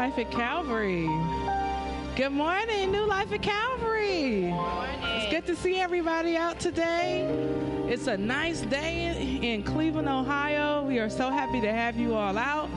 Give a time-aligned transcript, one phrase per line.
[0.00, 1.10] Life at Calvary.
[2.16, 4.44] Good morning, New Life at Calvary.
[4.44, 4.98] Good morning.
[5.02, 7.24] It's good to see everybody out today.
[7.86, 10.84] It's a nice day in Cleveland, Ohio.
[10.84, 12.70] We are so happy to have you all out.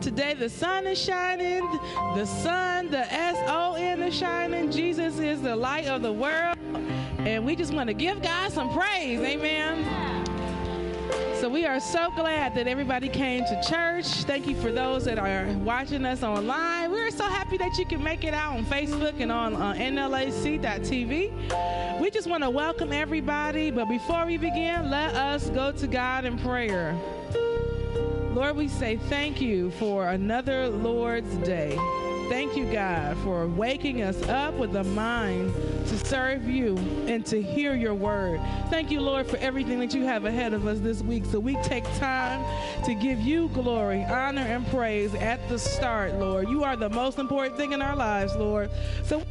[0.00, 1.68] Today the sun is shining,
[2.14, 4.70] the sun, the S O N is shining.
[4.70, 6.56] Jesus is the light of the world.
[7.18, 9.18] And we just want to give God some praise.
[9.18, 9.84] Amen.
[11.42, 14.06] So we are so glad that everybody came to church.
[14.06, 16.92] Thank you for those that are watching us online.
[16.92, 21.32] We're so happy that you can make it out on Facebook and on uh, NLAC.tv.
[22.00, 23.72] We just want to welcome everybody.
[23.72, 26.96] But before we begin, let us go to God in prayer.
[28.30, 31.76] Lord, we say thank you for another Lord's Day.
[32.28, 35.52] Thank you, God, for waking us up with a mind
[35.86, 38.40] to serve you and to hear your word.
[38.70, 41.24] Thank you, Lord, for everything that you have ahead of us this week.
[41.26, 42.44] So we take time
[42.84, 46.48] to give you glory, honor, and praise at the start, Lord.
[46.48, 48.70] You are the most important thing in our lives, Lord.
[49.04, 49.22] So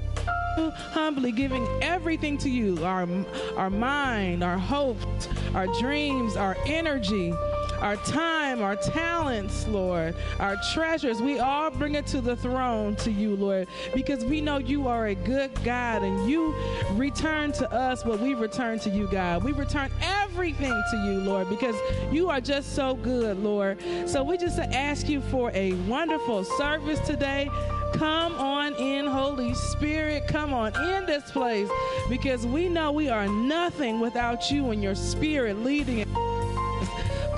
[0.58, 3.08] humbly giving everything to you our,
[3.56, 7.34] our mind, our hopes, our dreams, our energy
[7.82, 11.22] our time, our talents, Lord, our treasures.
[11.22, 15.08] We all bring it to the throne to you, Lord, because we know you are
[15.08, 16.54] a good God and you
[16.92, 19.44] return to us what we return to you, God.
[19.44, 21.76] We return everything to you, Lord, because
[22.12, 23.80] you are just so good, Lord.
[24.06, 27.50] So we just ask you for a wonderful service today.
[27.94, 30.28] Come on in, Holy Spirit.
[30.28, 31.70] Come on in this place
[32.10, 36.06] because we know we are nothing without you and your spirit leading.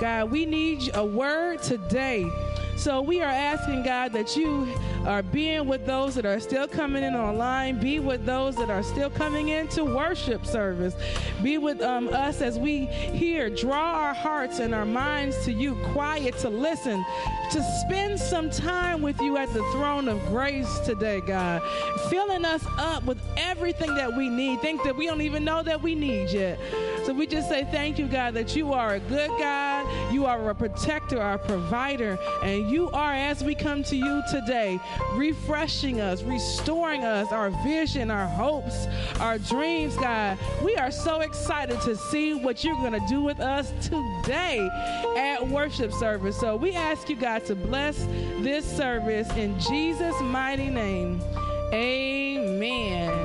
[0.04, 2.30] God, we need a word today.
[2.76, 4.68] So we are asking God that you
[5.06, 8.82] are being with those that are still coming in online, be with those that are
[8.82, 10.94] still coming into worship service,
[11.42, 15.74] be with um, us as we hear, draw our hearts and our minds to you,
[15.94, 17.02] quiet to listen,
[17.50, 21.62] to spend some time with you at the throne of grace today, God,
[22.10, 25.80] filling us up with everything that we need, things that we don't even know that
[25.80, 26.58] we need yet.
[27.04, 30.48] So we just say thank you, God, that you are a good God, you are
[30.48, 34.80] a protector, our provider, and you are, as we come to you today,
[35.12, 38.86] refreshing us, restoring us, our vision, our hopes,
[39.20, 40.38] our dreams, God.
[40.62, 44.66] We are so excited to see what you're going to do with us today
[45.18, 46.40] at worship service.
[46.40, 48.06] So we ask you, God, to bless
[48.40, 51.20] this service in Jesus' mighty name.
[51.72, 53.23] Amen.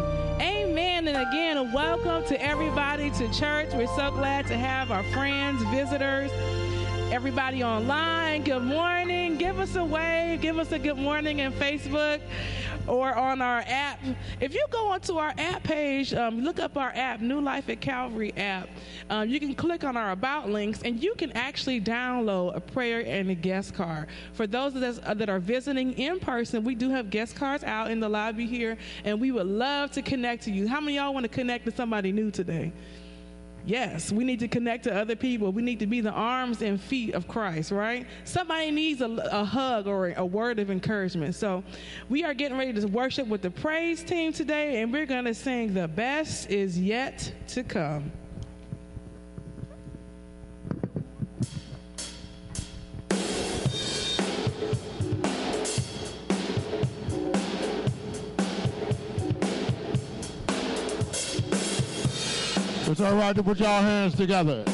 [1.09, 3.73] And again, welcome to everybody to church.
[3.73, 6.29] We're so glad to have our friends, visitors,
[7.11, 8.43] everybody online.
[8.43, 9.37] Good morning.
[9.37, 10.41] Give us a wave.
[10.41, 12.21] Give us a good morning in Facebook
[12.87, 13.99] or on our app.
[14.39, 17.81] If you go onto our app page, um, look up our app, New Life at
[17.81, 18.69] Calvary app.
[19.09, 23.03] Um, you can click on our about links and you can actually download a prayer
[23.03, 24.07] and a guest card.
[24.33, 27.63] For those of us uh, that are visiting in person, we do have guest cards
[27.63, 30.67] out in the lobby here, and we would love to connect to you.
[30.67, 32.71] How many y'all want to connect to somebody new today?
[33.65, 35.51] Yes, we need to connect to other people.
[35.51, 38.05] We need to be the arms and feet of Christ, right?
[38.23, 41.35] Somebody needs a, a hug or a word of encouragement.
[41.35, 41.63] So
[42.09, 45.33] we are getting ready to worship with the praise team today, and we're going to
[45.33, 48.11] sing The Best Is Yet to Come.
[62.89, 64.65] It's all right to put y'all hands together.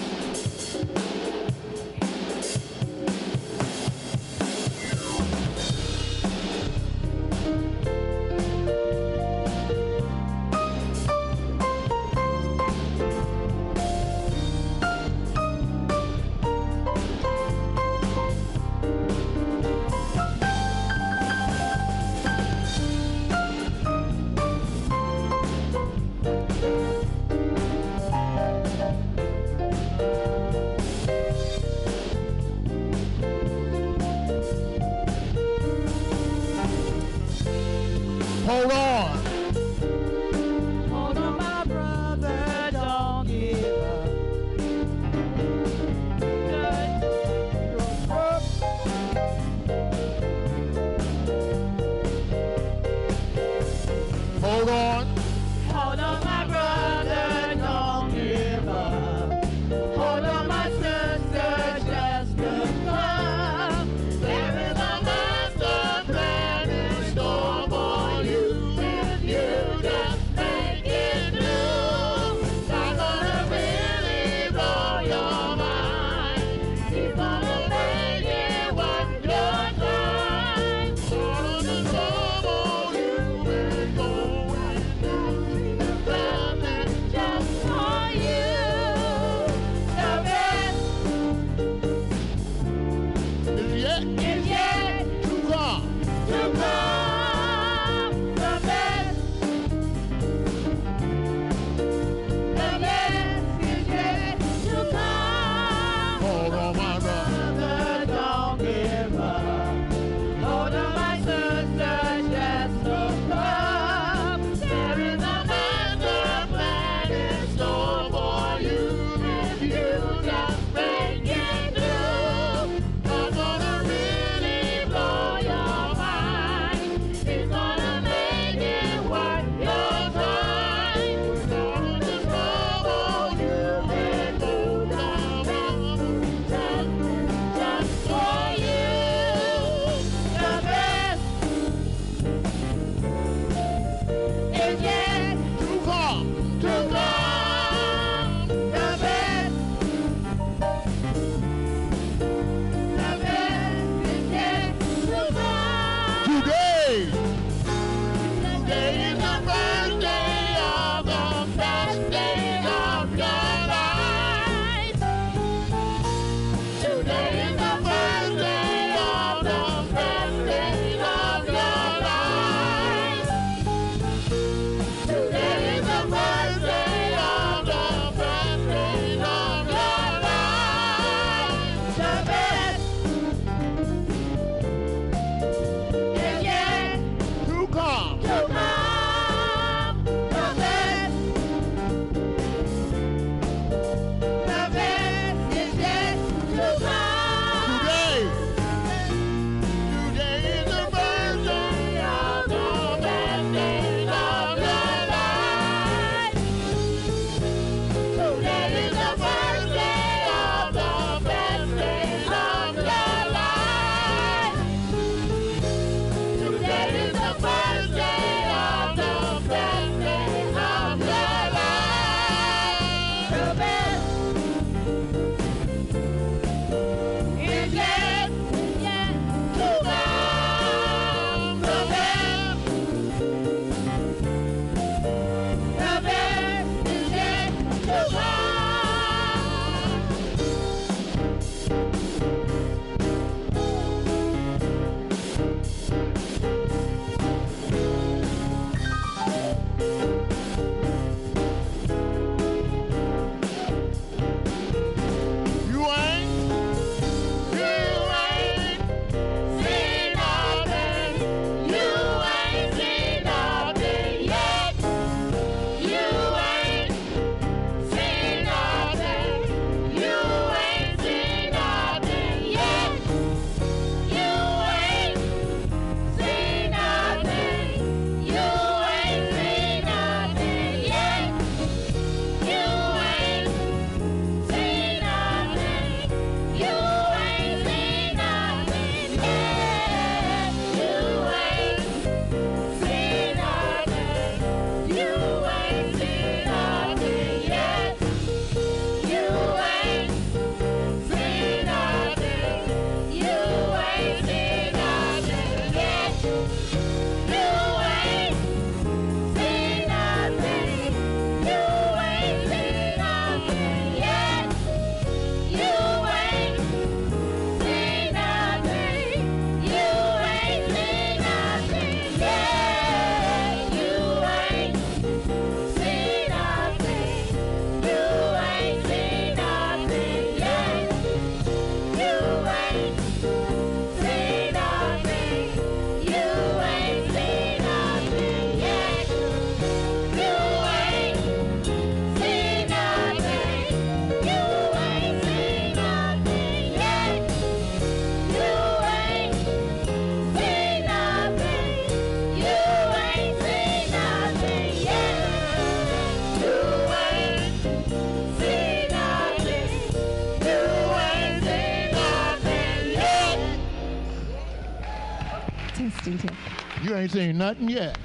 [367.05, 368.04] Ain't seen nothing yet.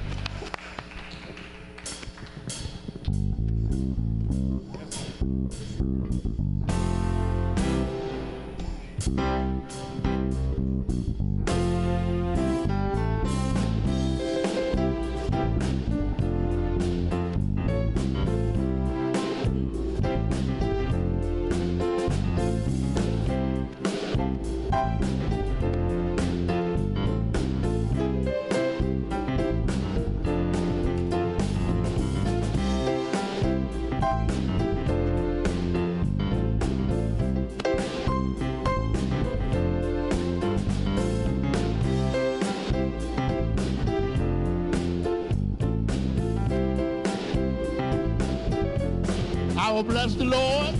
[49.91, 50.80] bless the Lord.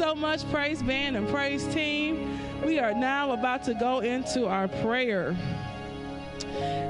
[0.00, 2.40] So much, Praise Band and Praise Team.
[2.64, 5.36] We are now about to go into our prayer.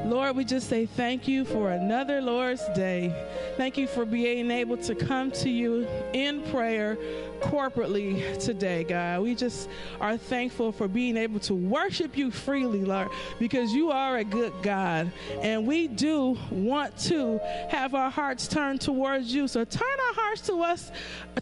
[0.05, 3.13] Lord, we just say thank you for another Lord's Day.
[3.57, 6.97] Thank you for being able to come to you in prayer
[7.41, 9.23] corporately today, God.
[9.23, 9.69] We just
[10.01, 14.53] are thankful for being able to worship you freely, Lord, because you are a good
[14.63, 15.11] God.
[15.41, 19.49] And we do want to have our hearts turned towards you.
[19.49, 20.93] So turn our hearts to us,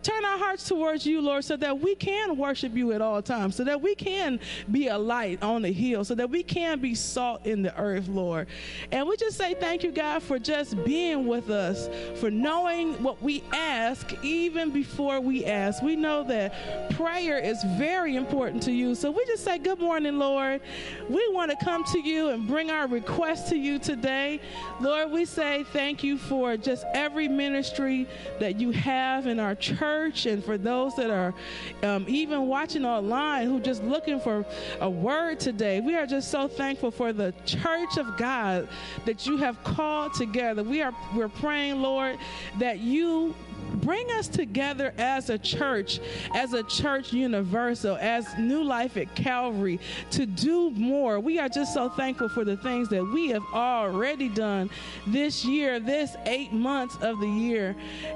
[0.03, 3.57] turn our hearts towards you, Lord, so that we can worship you at all times,
[3.57, 6.95] so that we can be a light on the hill, so that we can be
[6.95, 8.49] salt in the earth, Lord.
[8.93, 11.89] And we just say thank you, God, for just being with us,
[12.21, 15.83] for knowing what we ask even before we ask.
[15.83, 18.95] We know that prayer is very important to you.
[18.95, 20.61] So we just say, Good morning, Lord.
[21.09, 24.41] We want to come to you and bring our request to you today.
[24.81, 28.07] Lord, we say thank you for just every ministry
[28.41, 31.35] that you have in our church and for those that are
[31.83, 34.45] um, even watching online who just looking for
[34.81, 35.81] a word today.
[35.81, 38.69] We are just so thankful for the church of God
[39.05, 40.63] that you have called together.
[40.63, 42.19] We are we're praying, Lord,
[42.59, 43.35] that you
[43.75, 46.01] bring us together as a church,
[46.35, 51.21] as a church universal, as New Life at Calvary to do more.
[51.21, 54.71] We are just so thankful for the things that we have already done
[55.07, 57.75] this year, this eight months of the year,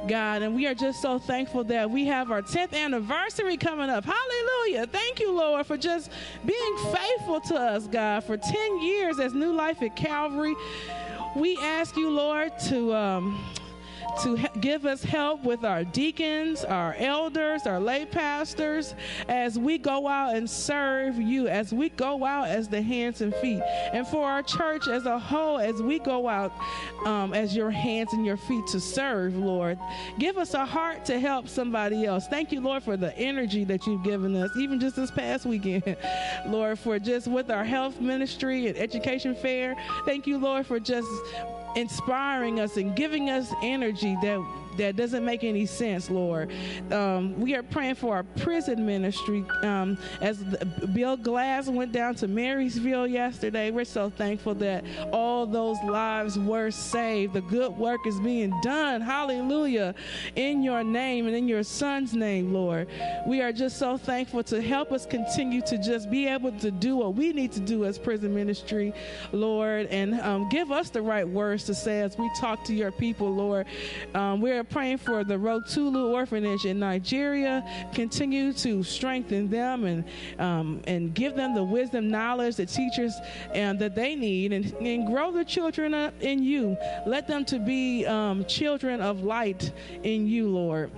[0.09, 0.43] God.
[0.43, 4.05] And we are just so thankful that we have our 10th anniversary coming up.
[4.05, 4.87] Hallelujah.
[4.87, 6.11] Thank you, Lord, for just
[6.45, 10.55] being faithful to us, God, for 10 years as New Life at Calvary.
[11.35, 12.95] We ask you, Lord, to.
[12.95, 13.43] Um,
[14.21, 18.95] to give us help with our deacons, our elders, our lay pastors,
[19.29, 23.35] as we go out and serve you, as we go out as the hands and
[23.37, 26.53] feet, and for our church as a whole, as we go out
[27.07, 29.79] um, as your hands and your feet to serve, Lord.
[30.19, 32.27] Give us a heart to help somebody else.
[32.29, 35.97] Thank you, Lord, for the energy that you've given us, even just this past weekend,
[36.47, 39.77] Lord, for just with our health ministry and education fair.
[40.05, 41.09] Thank you, Lord, for just
[41.77, 44.45] inspiring us and giving us energy that
[44.77, 46.51] that doesn't make any sense, Lord.
[46.91, 49.45] Um, we are praying for our prison ministry.
[49.63, 55.47] Um, as the, Bill Glass went down to Marysville yesterday, we're so thankful that all
[55.47, 57.35] those lives were saved.
[57.35, 59.01] The good work is being done.
[59.01, 59.95] Hallelujah.
[60.37, 62.89] In your name and in your son's name, Lord.
[63.27, 66.97] We are just so thankful to help us continue to just be able to do
[66.97, 68.93] what we need to do as prison ministry,
[69.33, 72.91] Lord, and um, give us the right words to say as we talk to your
[72.93, 73.67] people, Lord.
[74.15, 77.65] Um, we're praying for the Rotulu Orphanage in Nigeria.
[77.93, 80.05] Continue to strengthen them and
[80.39, 83.13] um, and give them the wisdom, knowledge, the teachers
[83.55, 86.77] and that they need, and, and grow the children up in you.
[87.07, 89.73] Let them to be um, children of light
[90.05, 90.93] in you, Lord.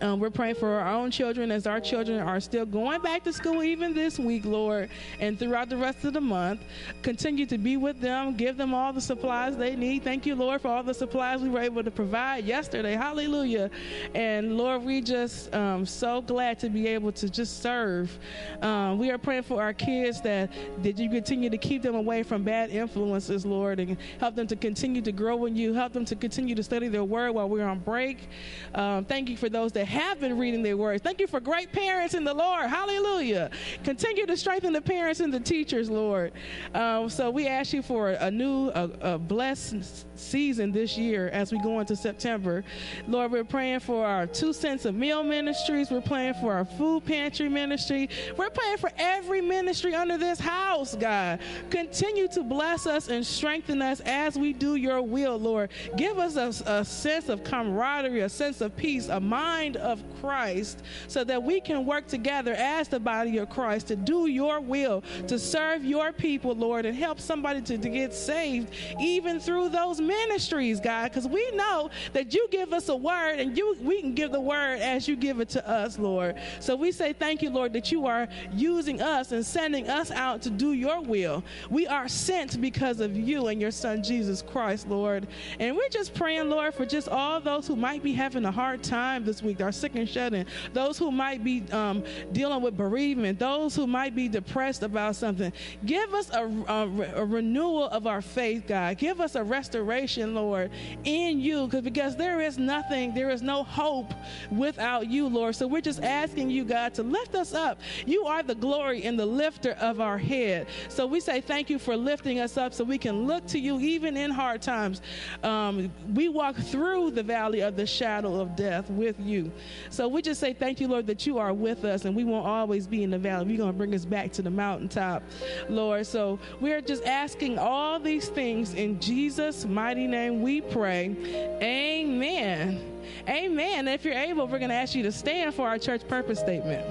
[0.00, 3.32] Um, we're praying for our own children as our children are still going back to
[3.32, 4.88] school even this week, Lord,
[5.20, 6.62] and throughout the rest of the month.
[7.02, 10.02] Continue to be with them, give them all the supplies they need.
[10.02, 12.94] Thank you, Lord, for all the supplies we were able to provide yesterday.
[12.94, 13.70] Hallelujah.
[14.14, 18.18] And Lord, we just um, so glad to be able to just serve.
[18.62, 20.50] Um, we are praying for our kids that
[20.82, 24.56] that you continue to keep them away from bad influences, Lord, and help them to
[24.56, 25.74] continue to grow in you.
[25.74, 28.28] Help them to continue to study their word while we're on break.
[28.74, 31.02] Um, thank you for those that have been reading their words.
[31.02, 32.66] Thank you for great parents in the Lord.
[32.66, 33.50] Hallelujah.
[33.84, 36.32] Continue to strengthen the parents and the teachers, Lord.
[36.74, 41.52] Um, so we ask you for a new, a, a blessed season this year as
[41.52, 42.64] we go into September.
[43.08, 45.90] Lord, we're praying for our two cents of meal ministries.
[45.90, 48.08] We're praying for our food pantry ministry.
[48.36, 51.40] We're praying for every ministry under this house, God.
[51.70, 55.70] Continue to bless us and strengthen us as we do your will, Lord.
[55.96, 60.82] Give us a, a sense of camaraderie, a sense of peace, a mind of Christ,
[61.08, 65.02] so that we can work together as the body of Christ to do your will,
[65.26, 70.00] to serve your people, Lord, and help somebody to, to get saved, even through those
[70.00, 74.14] ministries, God, because we know that you give us a word and you we can
[74.14, 76.36] give the word as you give it to us, Lord.
[76.60, 80.42] So we say thank you, Lord, that you are using us and sending us out
[80.42, 81.42] to do your will.
[81.70, 85.28] We are sent because of you and your son Jesus Christ, Lord.
[85.58, 88.82] And we're just praying, Lord, for just all those who might be having a hard
[88.82, 92.02] time this week, are sick and shut in, those who might be um,
[92.32, 95.52] dealing with bereavement, those who might be depressed about something.
[95.86, 98.98] Give us a, a, a renewal of our faith, God.
[98.98, 100.70] Give us a restoration, Lord,
[101.04, 104.12] in you, because because there is nothing, there is no hope
[104.50, 105.54] without you, Lord.
[105.54, 107.78] So we're just asking you, God, to lift us up.
[108.06, 110.66] You are the glory and the lifter of our head.
[110.88, 113.78] So we say thank you for lifting us up so we can look to you
[113.80, 115.02] even in hard times.
[115.42, 119.52] Um, we walk through the valley of the shadow of death with you.
[119.90, 122.46] So we just say thank you, Lord, that you are with us and we won't
[122.46, 123.48] always be in the valley.
[123.48, 125.22] You're going to bring us back to the mountaintop,
[125.68, 126.06] Lord.
[126.06, 131.16] So we're just asking all these things in Jesus' mighty name we pray.
[131.62, 133.00] Amen.
[133.28, 133.88] Amen.
[133.88, 136.86] If you're able, we're going to ask you to stand for our church purpose statement.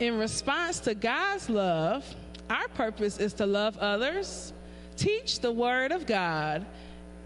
[0.00, 2.14] In response to God's love,
[2.48, 4.54] our purpose is to love others,
[4.96, 6.64] teach the word of God,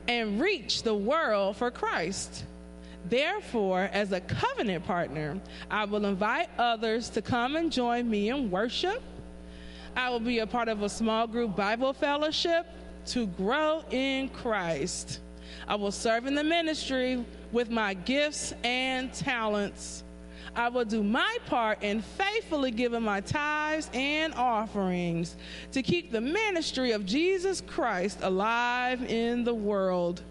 [0.08, 2.44] and reach the world for Christ.
[3.08, 5.38] Therefore, as a covenant partner,
[5.70, 9.02] I will invite others to come and join me in worship.
[9.96, 12.66] I will be a part of a small group Bible fellowship
[13.06, 15.20] to grow in Christ.
[15.68, 20.03] I will serve in the ministry with my gifts and talents.
[20.56, 25.36] I will do my part in faithfully giving my tithes and offerings
[25.72, 30.22] to keep the ministry of Jesus Christ alive in the world.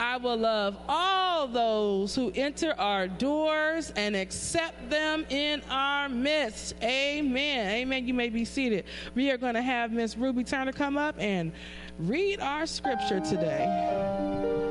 [0.00, 6.74] I will love all those who enter our doors and accept them in our midst.
[6.82, 7.70] Amen.
[7.70, 8.06] Amen.
[8.06, 8.86] You may be seated.
[9.14, 11.52] We are going to have Miss Ruby Turner come up and
[11.98, 14.63] read our scripture today.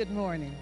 [0.00, 0.56] Good morning.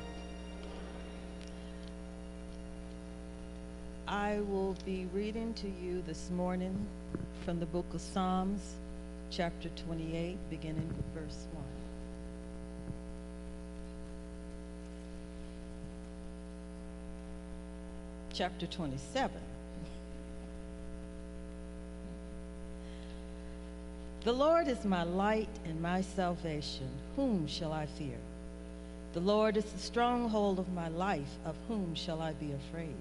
[4.09, 6.75] I will be reading to you this morning
[7.45, 8.75] from the book of Psalms,
[9.31, 11.65] chapter 28, beginning with verse 1.
[18.35, 19.41] Chapter 27.
[24.25, 26.91] The Lord is my light and my salvation.
[27.15, 28.19] Whom shall I fear?
[29.15, 31.39] The Lord is the stronghold of my life.
[31.45, 32.95] Of whom shall I be afraid?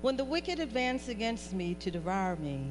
[0.00, 2.64] When the wicked advance against me to devour me,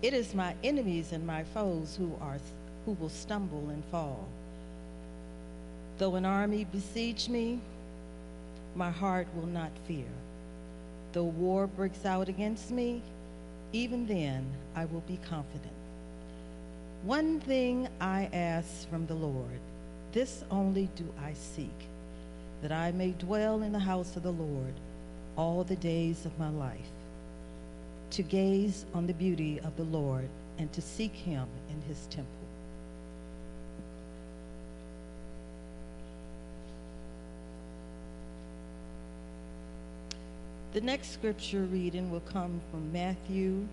[0.00, 2.38] it is my enemies and my foes who are
[2.86, 4.26] who will stumble and fall.
[5.98, 7.60] Though an army besiege me,
[8.74, 10.12] my heart will not fear.
[11.12, 13.02] Though war breaks out against me,
[13.72, 15.72] even then I will be confident.
[17.04, 19.60] One thing I ask from the Lord,
[20.12, 21.88] this only do I seek,
[22.60, 24.74] that I may dwell in the house of the Lord
[25.36, 26.78] all the days of my life,
[28.10, 32.28] to gaze on the beauty of the Lord and to seek him in his temple.
[40.74, 43.66] The next scripture reading will come from Matthew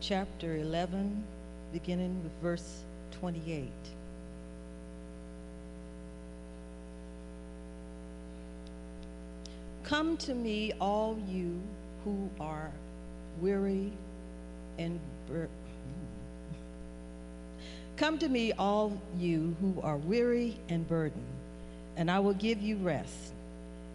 [0.00, 1.24] chapter 11,
[1.72, 2.82] beginning with verse
[3.20, 3.68] 28.
[9.84, 11.60] Come to me, all you
[12.04, 12.70] who are
[13.40, 13.92] weary
[14.78, 14.98] and
[15.28, 16.56] bur- hmm.
[17.96, 21.24] Come to me, all you who are weary and burdened,
[21.96, 23.34] and I will give you rest.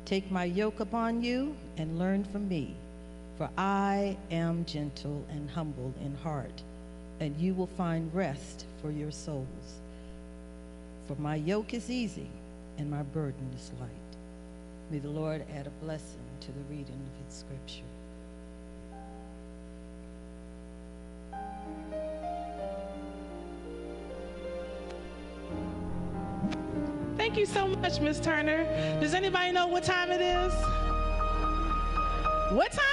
[0.05, 2.75] Take my yoke upon you and learn from me,
[3.37, 6.61] for I am gentle and humble in heart,
[7.19, 9.79] and you will find rest for your souls.
[11.07, 12.27] For my yoke is easy
[12.77, 13.89] and my burden is light.
[14.91, 17.83] May the Lord add a blessing to the reading of his scripture.
[27.17, 28.63] Thank you so much, Miss Turner.
[28.99, 30.53] Does anybody know what time it is?
[32.55, 32.84] What time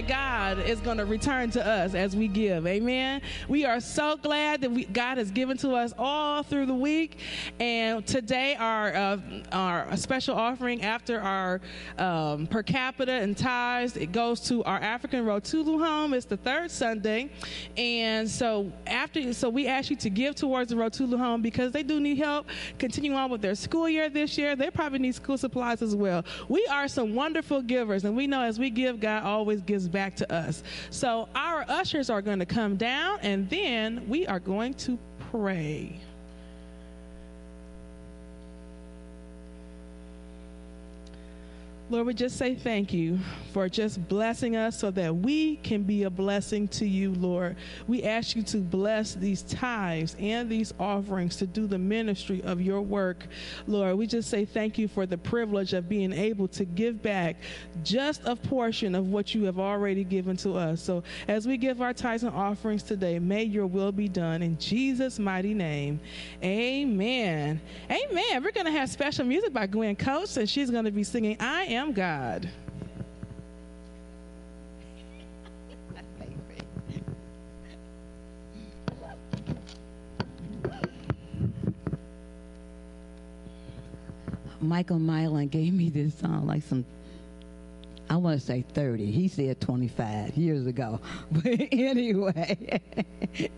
[0.00, 2.66] that God is going to return to us as we give.
[2.66, 3.20] Amen.
[3.48, 7.18] We are so glad that we, God has given to us all through the week.
[7.58, 9.18] And today, our uh,
[9.52, 11.60] our special offering after our
[11.98, 16.14] um, per capita and tithes, it goes to our African Rotulu home.
[16.14, 17.30] It's the third Sunday,
[17.76, 21.82] and so after, so we ask you to give towards the Rotulu home because they
[21.82, 22.46] do need help
[22.78, 24.56] continue on with their school year this year.
[24.56, 26.24] They probably need school supplies as well.
[26.48, 30.16] We are some wonderful givers, and we know as we give, God always gives back
[30.16, 30.62] to us.
[30.90, 34.98] So our ushers are going to come down, and then we are going to
[35.30, 36.00] pray.
[41.90, 43.18] Lord, we just say thank you
[43.52, 47.56] for just blessing us so that we can be a blessing to you, Lord.
[47.88, 52.60] We ask you to bless these tithes and these offerings to do the ministry of
[52.60, 53.26] your work,
[53.66, 53.96] Lord.
[53.98, 57.38] We just say thank you for the privilege of being able to give back
[57.82, 60.80] just a portion of what you have already given to us.
[60.80, 64.56] So as we give our tithes and offerings today, may your will be done in
[64.58, 65.98] Jesus' mighty name.
[66.44, 67.60] Amen.
[67.90, 68.44] Amen.
[68.44, 71.36] We're going to have special music by Gwen Coates, and she's going to be singing
[71.40, 72.50] I Am God.
[84.60, 86.84] Michael Milan gave me this song like some,
[88.10, 89.10] I want to say 30.
[89.10, 91.00] He said 25 years ago.
[91.32, 92.80] But anyway,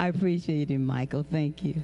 [0.00, 1.24] I appreciate it, Michael.
[1.30, 1.76] Thank you.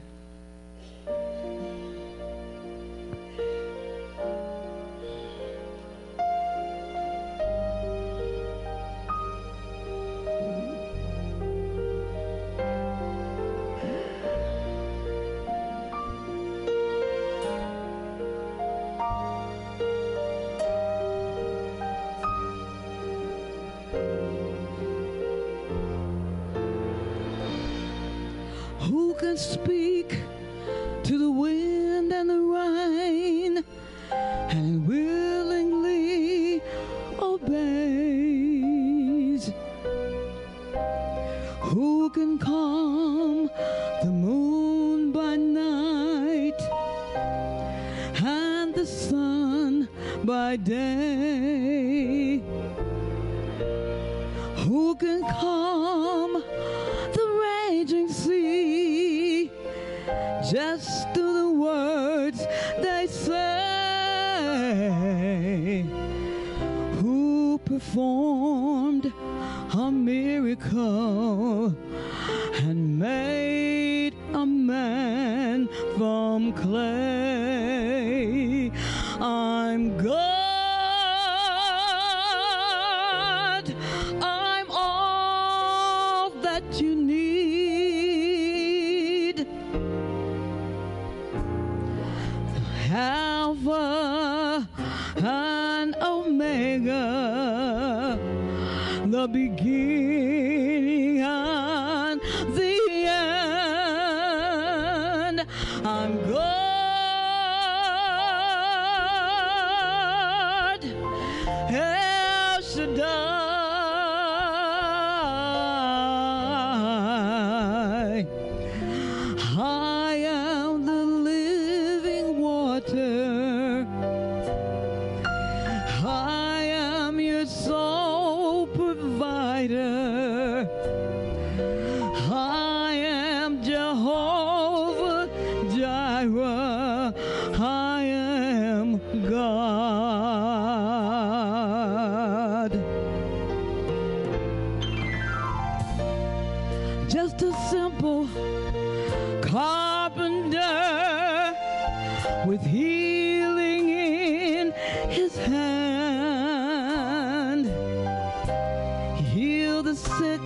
[159.90, 160.40] The sick,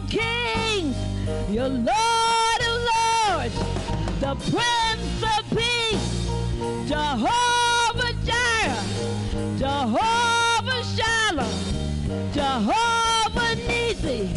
[0.08, 0.96] Kings,
[1.50, 3.58] your Lord of Lords,
[4.20, 6.28] the Prince of Peace,
[6.88, 8.84] Jehovah Jireh,
[9.58, 14.30] Jehovah Shalom, Jehovah Nisi.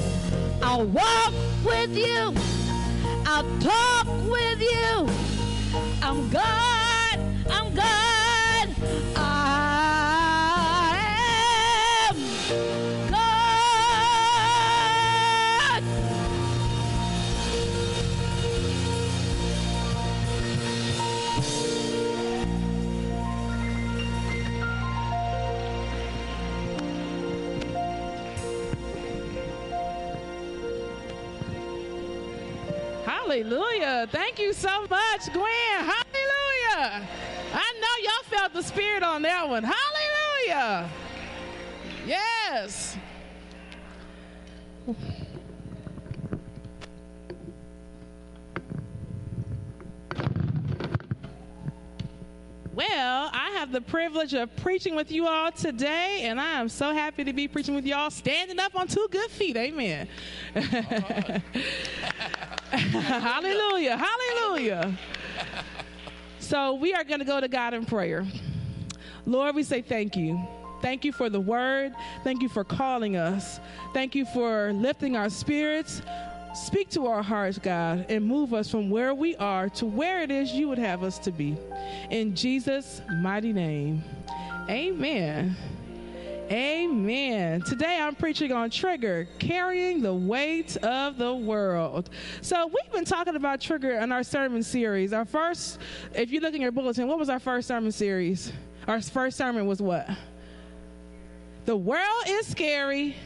[0.61, 1.33] I'll walk
[1.65, 2.33] with you.
[3.25, 5.09] I'll talk with you.
[6.01, 6.29] I'm
[33.37, 34.07] Hallelujah.
[34.11, 35.45] Thank you so much, Gwen.
[35.75, 37.07] Hallelujah.
[37.53, 39.63] I know y'all felt the spirit on that one.
[39.63, 40.89] Hallelujah.
[42.07, 42.97] Yes.
[52.73, 56.91] Well, I have the privilege of preaching with you all today, and I am so
[56.91, 59.57] happy to be preaching with you all standing up on two good feet.
[59.57, 60.07] Amen.
[62.71, 63.97] hallelujah.
[63.97, 64.97] Hallelujah.
[66.39, 68.25] So, we are going to go to God in prayer.
[69.25, 70.41] Lord, we say thank you.
[70.81, 71.93] Thank you for the word.
[72.23, 73.59] Thank you for calling us.
[73.93, 76.01] Thank you for lifting our spirits.
[76.53, 80.31] Speak to our hearts, God, and move us from where we are to where it
[80.31, 81.57] is you would have us to be.
[82.09, 84.03] In Jesus' mighty name,
[84.69, 85.55] amen.
[86.49, 87.61] Amen.
[87.61, 92.09] Today I'm preaching on Trigger, carrying the weight of the world.
[92.41, 95.11] So we've been talking about Trigger in our sermon series.
[95.11, 95.79] Our first,
[96.15, 98.53] if you look in your bulletin, what was our first sermon series?
[98.87, 100.09] Our first sermon was what?
[101.65, 103.17] The world is scary,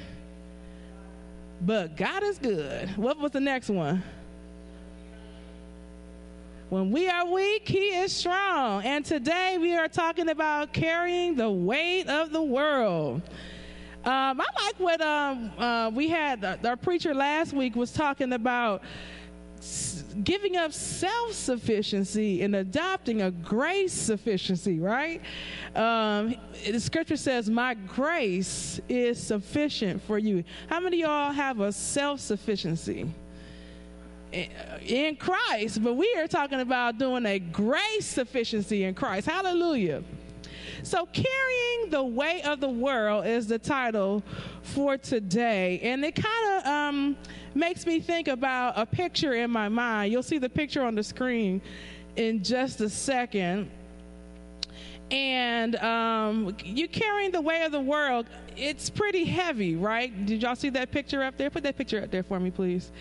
[1.62, 2.90] but God is good.
[2.98, 4.04] What was the next one?
[6.72, 8.86] When we are weak, he is strong.
[8.86, 13.24] And today we are talking about carrying the weight of the world.
[14.06, 18.32] Um, I like what um, uh, we had, uh, our preacher last week was talking
[18.32, 18.84] about
[20.24, 25.22] giving up self sufficiency and adopting a grace sufficiency, right?
[25.76, 30.46] Um, the scripture says, My grace is sufficient for you.
[30.70, 33.12] How many of y'all have a self sufficiency?
[34.32, 39.28] In Christ, but we are talking about doing a grace sufficiency in Christ.
[39.28, 40.04] Hallelujah.
[40.84, 44.24] So, carrying the weight of the world is the title
[44.64, 47.18] for today, and it kind of um,
[47.54, 50.12] makes me think about a picture in my mind.
[50.12, 51.62] You'll see the picture on the screen
[52.16, 53.70] in just a second.
[55.12, 58.28] And um, you carrying the weight of the world,
[58.58, 60.26] it's pretty heavy, right?
[60.26, 61.50] Did y'all see that picture up there?
[61.50, 62.92] Put that picture up there for me, please.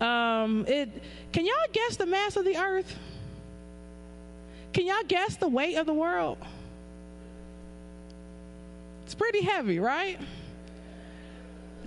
[0.00, 0.90] Um, it,
[1.32, 2.96] can y'all guess the mass of the earth?
[4.72, 6.38] Can y'all guess the weight of the world?
[9.04, 10.18] It's pretty heavy, right?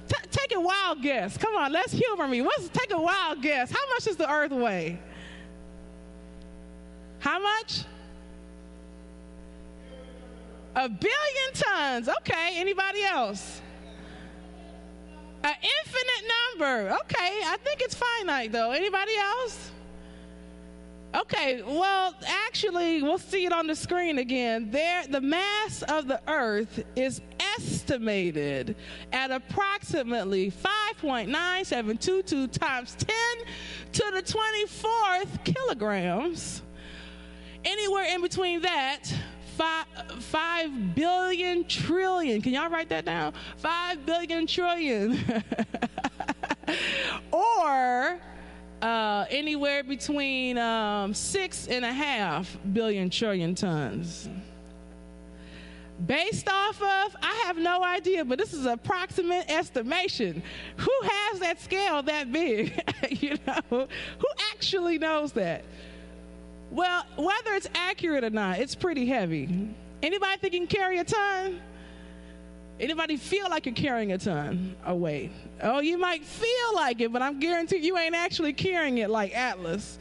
[0.08, 1.38] T- take a wild guess.
[1.38, 2.42] Come on, let's humor me.
[2.42, 3.70] Let's take a wild guess.
[3.70, 5.00] How much does the earth weigh?
[7.20, 7.84] How much?
[10.80, 12.08] A billion tons.
[12.08, 13.62] Okay, anybody else?
[15.44, 16.96] An infinite number.
[17.02, 18.72] Okay, I think it's finite though.
[18.72, 19.72] Anybody else?
[21.14, 24.72] Okay, well, actually, we'll see it on the screen again.
[24.72, 27.20] There, the mass of the Earth is
[27.58, 28.78] estimated
[29.12, 33.10] at approximately 5.9722 times 10
[33.92, 36.62] to the 24th kilograms.
[37.66, 39.14] Anywhere in between that,
[39.60, 39.86] five,
[40.20, 42.42] five billion trillion.
[42.42, 43.34] Can y'all write that down?
[43.58, 45.20] Five billion trillion.
[47.32, 48.20] or
[48.82, 54.30] uh, anywhere between um, six and a half billion trillion tons.
[56.06, 60.42] Based off of, I have no idea, but this is approximate estimation.
[60.78, 62.82] Who has that scale that big?
[63.10, 65.66] you know, who actually knows that?
[66.72, 69.74] Well, whether it's accurate or not, it's pretty heavy.
[70.02, 71.60] Anybody think you can carry a ton?
[72.80, 75.32] Anybody feel like you're carrying a ton of weight?
[75.62, 79.36] Oh, you might feel like it, but I'm guaranteed you ain't actually carrying it like
[79.36, 80.00] Atlas.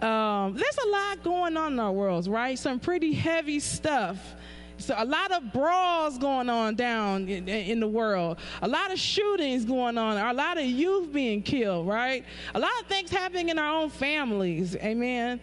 [0.00, 2.58] Um, there's a lot going on in our worlds, right?
[2.58, 4.16] Some pretty heavy stuff.
[4.78, 8.38] So a lot of brawls going on down in, in, the world.
[8.62, 10.16] A lot of shootings going on.
[10.16, 12.24] A lot of youth being killed, right?
[12.54, 14.76] A lot of things happening in our own families.
[14.76, 15.40] Amen.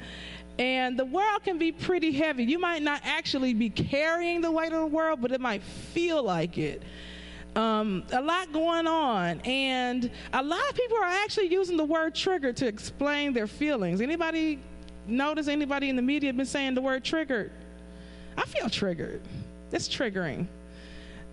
[0.57, 2.43] And the world can be pretty heavy.
[2.45, 6.23] You might not actually be carrying the weight of the world, but it might feel
[6.23, 6.81] like it.
[7.55, 12.13] Um, a lot going on, and a lot of people are actually using the word
[12.13, 14.01] trigger to explain their feelings.
[14.01, 14.59] Anybody
[15.07, 17.51] notice anybody in the media been saying the word triggered?
[18.37, 19.21] I feel triggered.
[19.71, 20.47] It's triggering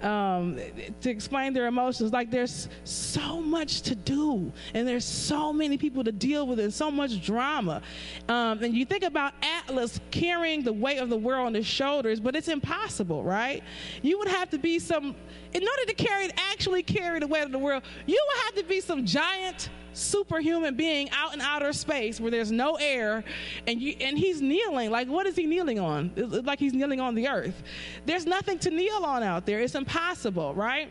[0.03, 0.59] um,
[1.01, 2.13] to explain their emotions.
[2.13, 6.73] Like there's so much to do, and there's so many people to deal with, and
[6.73, 7.83] so much drama.
[8.29, 12.21] Um, and you think about Atlas carrying the weight of the world on his shoulders,
[12.21, 13.63] but it's impossible, right?
[14.03, 15.15] You would have to be some,
[15.53, 18.55] in order to carry, it, actually carry the weight of the world, you would have
[18.57, 23.23] to be some giant superhuman being out in outer space where there's no air
[23.67, 24.91] and you and he's kneeling.
[24.91, 26.11] Like what is he kneeling on?
[26.17, 27.63] It's like he's kneeling on the earth.
[28.07, 29.61] There's nothing to kneel on out there.
[29.61, 30.91] It's impossible right?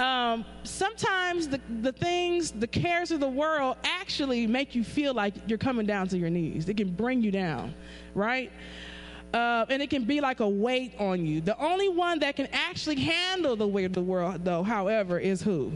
[0.00, 5.34] Um, sometimes the, the things the cares of the world actually make you feel like
[5.46, 6.68] you're coming down to your knees.
[6.68, 7.74] It can bring you down
[8.16, 8.50] right
[9.34, 12.48] uh, and it can be like a weight on you the only one that can
[12.52, 15.70] actually handle the weight of the world though however is who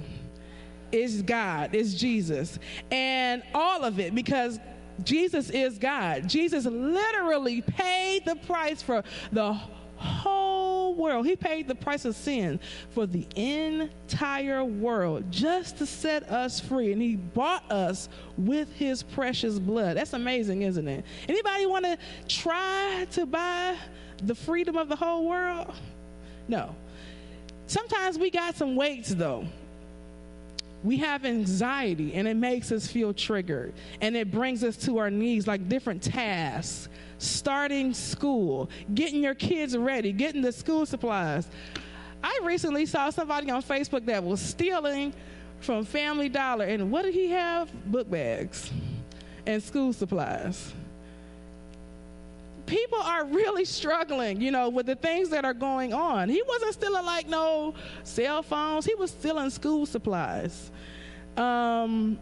[0.92, 2.58] is God, is Jesus.
[2.90, 4.58] And all of it because
[5.04, 6.28] Jesus is God.
[6.28, 9.58] Jesus literally paid the price for the
[9.98, 11.26] whole world.
[11.26, 16.92] He paid the price of sin for the entire world just to set us free.
[16.92, 19.96] And he bought us with his precious blood.
[19.96, 21.04] That's amazing, isn't it?
[21.28, 23.76] Anybody want to try to buy
[24.22, 25.74] the freedom of the whole world?
[26.48, 26.74] No.
[27.66, 29.46] Sometimes we got some weights though
[30.84, 35.10] we have anxiety and it makes us feel triggered and it brings us to our
[35.10, 36.88] knees like different tasks.
[37.18, 41.48] Starting school getting your kids ready getting the school supplies.
[42.22, 45.12] I recently saw somebody on facebook that was stealing
[45.60, 47.72] from family dollar and what did he have?
[47.90, 48.70] Book bags
[49.46, 50.72] and school supplies
[52.68, 56.28] people are really struggling, you know, with the things that are going on.
[56.28, 60.70] He wasn't stealing like no cell phones, he was stealing school supplies.
[61.36, 62.18] Um,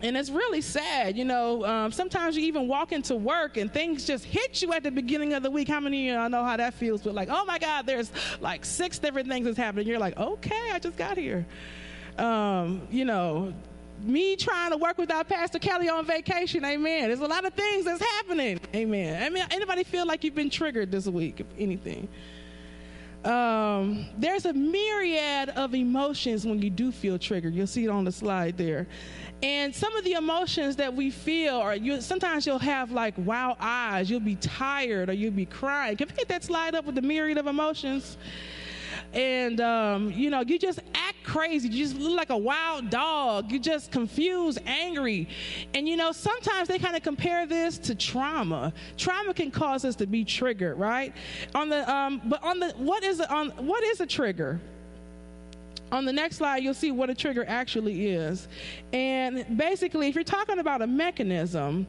[0.00, 1.16] and it's really sad.
[1.16, 4.84] You know, um, sometimes you even walk into work and things just hit you at
[4.84, 5.68] the beginning of the week.
[5.68, 7.02] How many of y'all know how that feels?
[7.02, 9.88] But like, oh my God, there's like six different things that's happening.
[9.88, 11.46] You're like, okay, I just got here.
[12.16, 13.52] Um, you know,
[14.00, 16.64] me trying to work without Pastor Kelly on vacation.
[16.64, 17.08] Amen.
[17.08, 18.60] There's a lot of things that's happening.
[18.74, 19.22] Amen.
[19.22, 21.40] I mean, anybody feel like you've been triggered this week?
[21.40, 22.08] If anything.
[23.24, 27.54] Um, there's a myriad of emotions when you do feel triggered.
[27.54, 28.86] You'll see it on the slide there.
[29.42, 33.56] And some of the emotions that we feel are you sometimes you'll have like wow
[33.60, 35.96] eyes, you'll be tired or you'll be crying.
[35.96, 38.18] Can you hit that slide up with the myriad of emotions?
[39.12, 41.68] And um, you know you just act crazy.
[41.68, 43.50] You just look like a wild dog.
[43.50, 45.28] You just confused angry.
[45.74, 48.72] And you know sometimes they kind of compare this to trauma.
[48.96, 51.12] Trauma can cause us to be triggered right?
[51.54, 54.60] On the um, but on the what is it on what is a trigger?
[55.90, 58.46] On the next slide, you'll see what a trigger actually is.
[58.92, 61.86] And basically, if you're talking about a mechanism,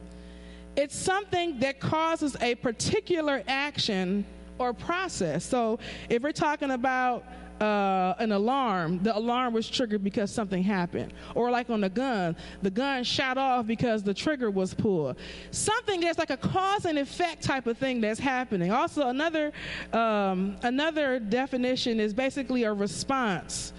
[0.74, 4.24] it's something that causes a particular action
[4.60, 5.44] or process.
[5.44, 5.78] So
[6.10, 7.24] if we're talking about
[7.60, 11.12] uh, an alarm, the alarm was triggered because something happened.
[11.34, 15.16] Or like on the gun, the gun shot off because the trigger was pulled.
[15.50, 18.70] Something that's like a cause and effect type of thing that's happening.
[18.70, 19.52] Also, another
[19.92, 23.72] um, another definition is basically a response.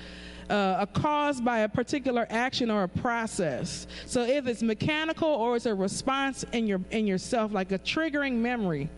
[0.49, 3.87] Uh, a cause by a particular action or a process.
[4.05, 8.33] So if it's mechanical or it's a response in your in yourself, like a triggering
[8.33, 8.89] memory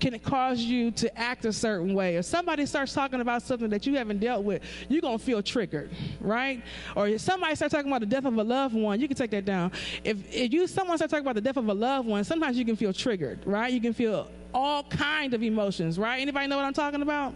[0.00, 2.16] can it cause you to act a certain way.
[2.16, 5.42] If somebody starts talking about something that you haven't dealt with, you're going to feel
[5.42, 5.90] triggered,
[6.20, 6.62] right?
[6.96, 9.30] Or if somebody starts talking about the death of a loved one, you can take
[9.30, 9.72] that down.
[10.02, 12.64] If, if you someone starts talking about the death of a loved one, sometimes you
[12.64, 13.72] can feel triggered, right?
[13.72, 16.20] You can feel all kind of emotions, right?
[16.20, 17.34] Anybody know what I'm talking about?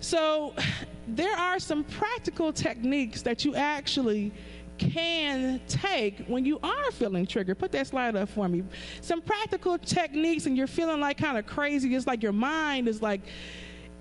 [0.00, 0.54] So
[1.08, 4.32] there are some practical techniques that you actually
[4.78, 7.58] can take when you are feeling triggered.
[7.58, 8.62] Put that slide up for me.
[9.00, 11.94] Some practical techniques, and you're feeling like kind of crazy.
[11.94, 13.20] It's like your mind is like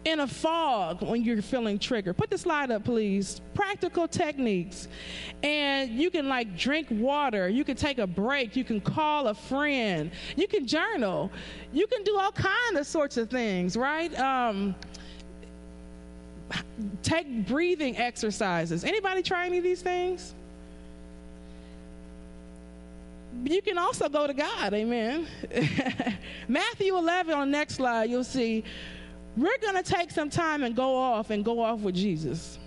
[0.06, 2.16] in a fog when you're feeling triggered.
[2.16, 3.42] Put the slide up, please.
[3.54, 4.88] Practical techniques.
[5.44, 7.50] And you can like drink water.
[7.50, 8.56] You can take a break.
[8.56, 10.12] You can call a friend.
[10.36, 11.30] You can journal.
[11.74, 14.18] You can do all kind of sorts of things, right?
[14.18, 14.76] Um,
[17.04, 18.84] take breathing exercises.
[18.86, 20.34] Anybody try any of these things?
[23.46, 24.74] You can also go to God.
[24.74, 25.28] Amen.
[26.48, 28.64] Matthew 11 on the next slide, you'll see
[29.36, 32.58] we're going to take some time and go off and go off with Jesus.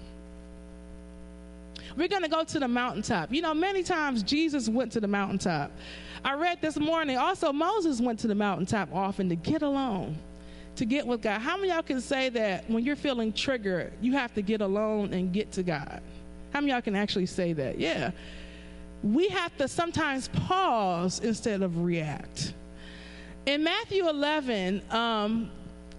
[1.96, 3.32] We're going to go to the mountaintop.
[3.32, 5.72] You know, many times Jesus went to the mountaintop.
[6.24, 10.16] I read this morning also Moses went to the mountaintop often to get alone,
[10.76, 11.40] to get with God.
[11.40, 15.12] How many y'all can say that when you're feeling triggered, you have to get alone
[15.12, 16.00] and get to God?
[16.52, 17.78] How many y'all can actually say that?
[17.78, 18.12] Yeah
[19.02, 22.54] we have to sometimes pause instead of react.
[23.46, 25.50] In Matthew 11, um,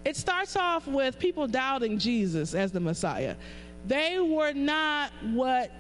[0.05, 3.35] it starts off with people doubting Jesus as the Messiah.
[3.87, 5.71] They were not what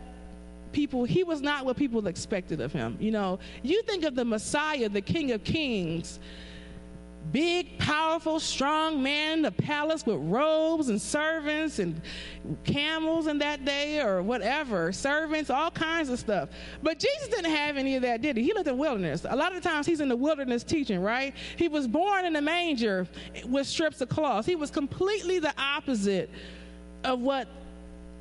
[0.71, 2.97] people, he was not what people expected of him.
[2.99, 6.19] You know, you think of the Messiah, the King of Kings
[7.31, 12.01] big, powerful, strong man in the palace with robes and servants and
[12.63, 16.49] camels in that day or whatever, servants, all kinds of stuff.
[16.83, 18.43] But Jesus didn't have any of that, did he?
[18.43, 19.25] He lived in wilderness.
[19.29, 21.33] A lot of times he's in the wilderness teaching, right?
[21.55, 23.07] He was born in a manger
[23.45, 24.45] with strips of cloth.
[24.45, 26.29] He was completely the opposite
[27.03, 27.47] of what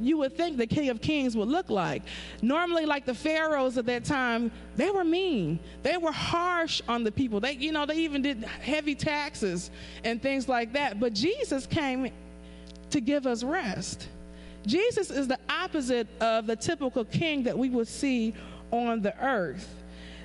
[0.01, 2.03] you would think the King of Kings would look like.
[2.43, 5.59] Normally, like the pharaohs at that time, they were mean.
[5.83, 7.41] They were harsh on the people.
[7.41, 9.71] They, you know, they even did heavy taxes
[10.05, 11.01] and things like that.
[11.01, 12.11] But Jesus came
[12.91, 14.09] to give us rest.
[14.67, 18.35] Jesus is the opposite of the typical king that we would see
[18.71, 19.69] on the earth.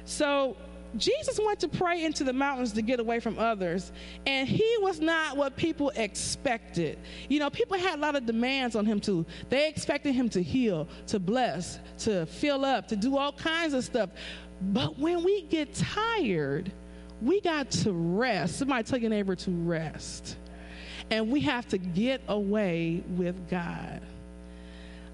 [0.06, 0.58] So
[0.98, 3.92] Jesus went to pray into the mountains to get away from others,
[4.26, 6.98] and he was not what people expected.
[7.30, 9.26] You know, people had a lot of demands on him too.
[9.50, 13.84] They expected him to heal, to bless, to fill up, to do all kinds of
[13.84, 14.10] stuff.
[14.62, 16.72] But when we get tired,
[17.22, 18.60] we got to rest.
[18.60, 20.38] Somebody tell your neighbor to rest.
[21.12, 24.02] And we have to get away with God.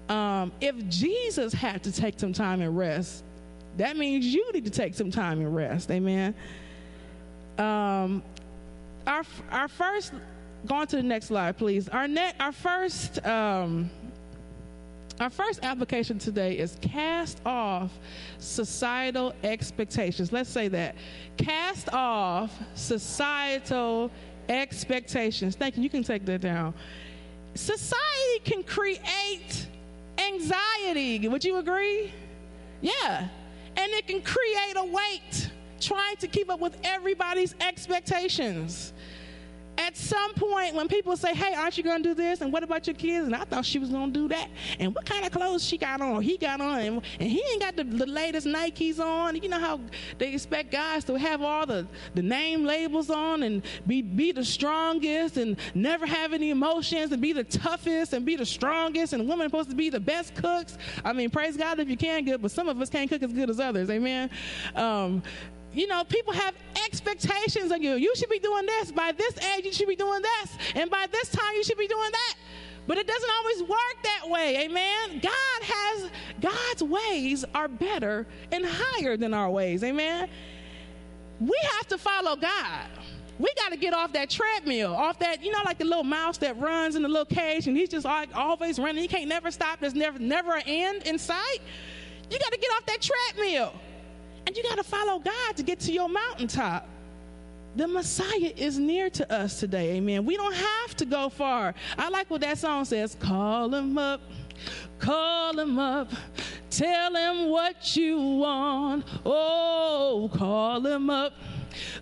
[0.08, 3.24] Um, if Jesus had to take some time and rest,
[3.76, 5.90] that means you need to take some time and rest.
[5.90, 6.34] Amen.
[7.58, 8.22] Um,
[9.06, 10.12] our our first,
[10.66, 11.88] going to the next slide, please.
[11.88, 13.24] Our net, our first.
[13.26, 13.90] Um,
[15.20, 17.92] our first application today is cast off
[18.38, 20.32] societal expectations.
[20.32, 20.96] Let's say that.
[21.36, 24.10] Cast off societal
[24.48, 25.54] expectations.
[25.54, 25.82] Thank you.
[25.82, 26.74] You can take that down.
[27.54, 29.68] Society can create
[30.18, 31.28] anxiety.
[31.28, 32.12] Would you agree?
[32.80, 33.28] Yeah.
[33.76, 35.50] And it can create a weight
[35.80, 38.92] trying to keep up with everybody's expectations.
[39.82, 42.40] At some point, when people say, Hey, aren't you going to do this?
[42.40, 43.26] And what about your kids?
[43.26, 44.48] And I thought she was going to do that.
[44.78, 46.22] And what kind of clothes she got on?
[46.22, 46.78] He got on.
[46.78, 49.42] And, and he ain't got the, the latest Nikes on.
[49.42, 49.80] You know how
[50.18, 54.44] they expect guys to have all the, the name labels on and be, be the
[54.44, 59.14] strongest and never have any emotions and be the toughest and be the strongest.
[59.14, 60.78] And women are supposed to be the best cooks.
[61.04, 63.32] I mean, praise God if you can good, but some of us can't cook as
[63.32, 63.90] good as others.
[63.90, 64.30] Amen.
[64.76, 65.24] Um,
[65.72, 66.54] you know, people have
[66.84, 67.94] expectations of you.
[67.94, 68.92] You should be doing this.
[68.92, 70.56] By this age, you should be doing this.
[70.74, 72.34] And by this time, you should be doing that.
[72.86, 74.64] But it doesn't always work that way.
[74.64, 75.20] Amen.
[75.22, 76.10] God has,
[76.40, 79.84] God's ways are better and higher than our ways.
[79.84, 80.28] Amen.
[81.40, 82.86] We have to follow God.
[83.38, 86.38] We got to get off that treadmill, off that, you know, like the little mouse
[86.38, 89.00] that runs in the little cage and he's just like always running.
[89.00, 89.80] He can't never stop.
[89.80, 91.58] There's never, never an end in sight.
[92.30, 93.72] You got to get off that treadmill.
[94.46, 96.88] And you got to follow God to get to your mountaintop.
[97.74, 99.92] The Messiah is near to us today.
[99.92, 100.26] Amen.
[100.26, 101.74] We don't have to go far.
[101.96, 104.20] I like what that song says call him up,
[104.98, 106.10] call him up,
[106.68, 109.06] tell him what you want.
[109.24, 111.32] Oh, call him up.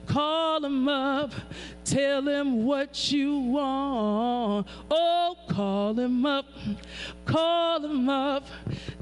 [0.07, 1.32] Call him up,
[1.91, 4.66] tell him what you want.
[4.91, 6.47] Oh, call him up,
[7.24, 8.47] call him up,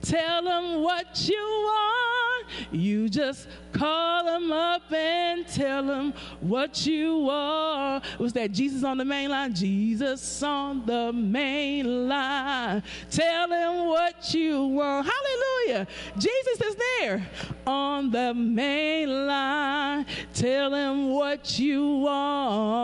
[0.01, 2.47] tell him what you want.
[2.73, 8.01] You just call him up and tell him what you are.
[8.19, 9.55] Was that Jesus on the main line?
[9.55, 12.83] Jesus on the main line.
[13.11, 15.07] Tell him what you want.
[15.07, 15.87] Hallelujah.
[16.19, 17.29] Jesus is there
[17.67, 20.07] on the main line.
[20.33, 22.78] Tell him what you want.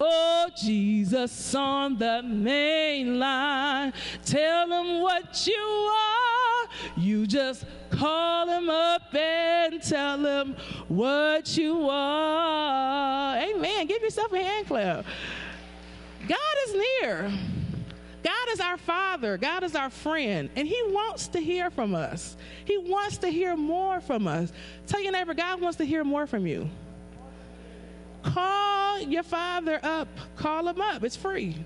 [0.00, 3.92] Oh, Jesus on the main line.
[4.24, 6.68] Tell him what you are.
[6.96, 10.56] You just call him up and tell him
[10.88, 13.36] what you are.
[13.38, 13.86] Amen.
[13.86, 15.04] Give yourself a hand clap.
[16.26, 17.32] God is near.
[18.22, 19.38] God is our Father.
[19.38, 20.50] God is our friend.
[20.56, 22.36] And He wants to hear from us.
[22.64, 24.52] He wants to hear more from us.
[24.86, 26.68] Tell your neighbor, God wants to hear more from you.
[28.22, 30.08] Call your Father up.
[30.36, 31.04] Call Him up.
[31.04, 31.56] It's free.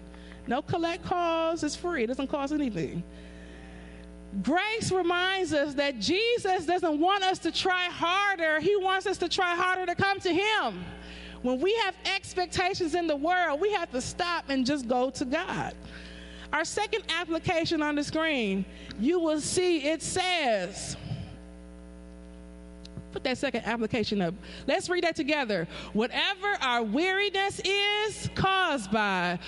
[0.46, 1.62] No collect calls.
[1.64, 2.04] It's free.
[2.04, 3.02] It doesn't cost anything.
[4.42, 9.28] Grace reminds us that Jesus doesn't want us to try harder, He wants us to
[9.28, 10.84] try harder to come to Him.
[11.42, 15.24] When we have expectations in the world, we have to stop and just go to
[15.24, 15.74] God.
[16.52, 18.64] Our second application on the screen,
[18.98, 20.96] you will see it says,
[23.14, 24.34] put that second application up.
[24.66, 25.68] Let's read that together.
[25.92, 29.38] Whatever our weariness is caused by,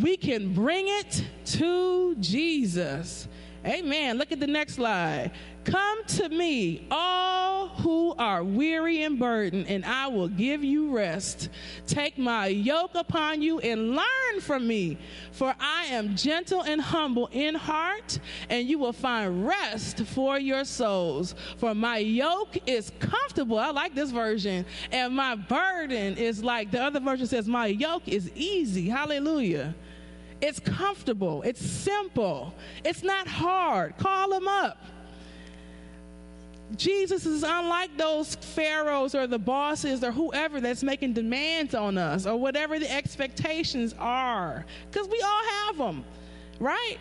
[0.00, 3.26] we can bring it to Jesus.
[3.66, 4.18] Amen.
[4.18, 5.32] Look at the next slide.
[5.70, 11.50] Come to me, all who are weary and burdened, and I will give you rest.
[11.86, 14.96] Take my yoke upon you and learn from me,
[15.30, 20.64] for I am gentle and humble in heart, and you will find rest for your
[20.64, 21.34] souls.
[21.58, 23.58] For my yoke is comfortable.
[23.58, 24.64] I like this version.
[24.90, 28.88] And my burden is like the other version says, my yoke is easy.
[28.88, 29.74] Hallelujah.
[30.40, 31.42] It's comfortable.
[31.42, 32.54] It's simple.
[32.84, 33.98] It's not hard.
[33.98, 34.78] Call him up.
[36.76, 42.26] Jesus is unlike those pharaohs or the bosses or whoever that's making demands on us
[42.26, 46.04] or whatever the expectations are, because we all have them,
[46.60, 46.98] right?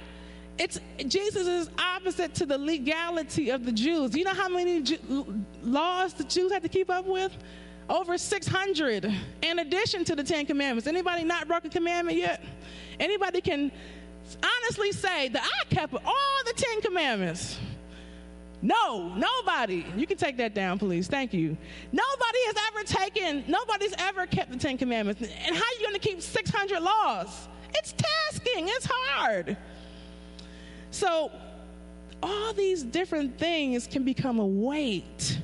[0.58, 4.16] It's Jesus is opposite to the legality of the Jews.
[4.16, 7.36] You know how many Ju- laws the Jews had to keep up with?
[7.90, 9.14] Over 600
[9.44, 10.88] in addition to the 10 commandments.
[10.88, 12.44] Anybody not broke a commandment yet?
[13.00, 13.72] Anybody can
[14.44, 17.58] honestly say that I kept all the 10 commandments.
[18.62, 19.86] No, nobody.
[19.96, 21.08] You can take that down, please.
[21.08, 21.58] Thank you.
[21.92, 25.22] Nobody has ever taken, nobody's ever kept the Ten Commandments.
[25.22, 27.48] And how are you going to keep 600 laws?
[27.76, 29.58] It's tasking, it's hard.
[30.90, 31.32] So,
[32.24, 35.40] all these different things can become a weight.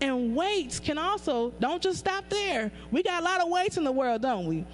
[0.00, 2.72] And weights can also, don't just stop there.
[2.90, 4.64] We got a lot of weights in the world, don't we?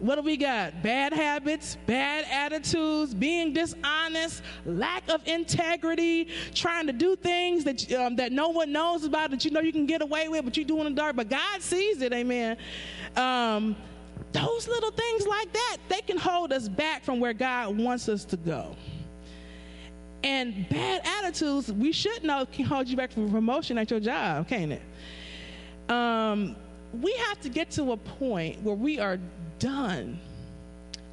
[0.00, 0.82] What do we got?
[0.82, 8.16] Bad habits, bad attitudes, being dishonest, lack of integrity, trying to do things that um,
[8.16, 10.64] that no one knows about that you know you can get away with, but you
[10.64, 11.16] do in the dark.
[11.16, 12.56] But God sees it, amen.
[13.16, 13.74] Um,
[14.32, 18.24] those little things like that, they can hold us back from where God wants us
[18.26, 18.76] to go.
[20.22, 24.48] And bad attitudes, we should know, can hold you back from promotion at your job,
[24.48, 24.82] can't it?
[25.90, 26.56] Um,
[26.92, 29.18] we have to get to a point where we are
[29.58, 30.18] done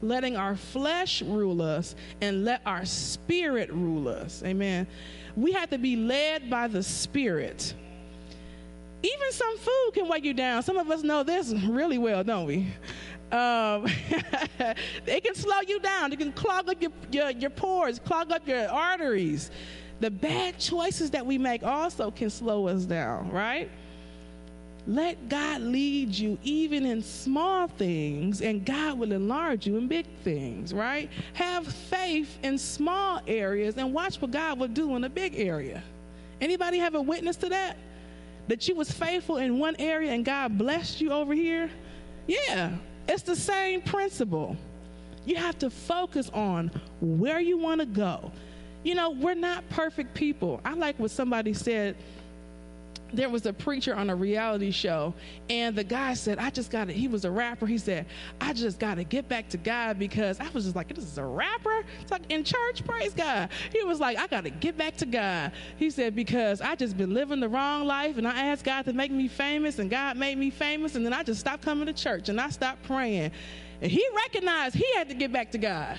[0.01, 4.43] letting our flesh rule us and let our spirit rule us.
[4.45, 4.87] Amen.
[5.35, 7.73] We have to be led by the spirit.
[9.03, 10.63] Even some food can weigh you down.
[10.63, 12.67] Some of us know this really well, don't we?
[13.31, 13.85] Um,
[15.05, 16.13] it can slow you down.
[16.13, 19.51] It can clog up your, your, your pores, clog up your arteries.
[19.99, 23.69] The bad choices that we make also can slow us down, right?
[24.87, 30.05] Let God lead you even in small things, and God will enlarge you in big
[30.23, 31.09] things, right?
[31.33, 35.83] Have faith in small areas and watch what God will do in a big area.
[36.39, 37.77] Anybody have a witness to that?
[38.47, 41.71] That you was faithful in one area and God blessed you over here?
[42.27, 42.71] Yeah,
[43.07, 44.55] it's the same principle.
[45.25, 46.69] You have to focus on
[47.01, 48.31] where you want to go.
[48.83, 50.61] You know, we're not perfect people.
[50.63, 51.95] I like what somebody said
[53.13, 55.13] there was a preacher on a reality show,
[55.49, 57.65] and the guy said, I just got to, he was a rapper.
[57.65, 58.05] He said,
[58.41, 61.17] I just got to get back to God because I was just like, this is
[61.17, 61.83] a rapper?
[62.01, 63.49] It's like in church, praise God.
[63.71, 65.51] He was like, I got to get back to God.
[65.77, 68.93] He said, because I just been living the wrong life, and I asked God to
[68.93, 71.93] make me famous, and God made me famous, and then I just stopped coming to
[71.93, 73.31] church, and I stopped praying.
[73.81, 75.97] And he recognized he had to get back to God.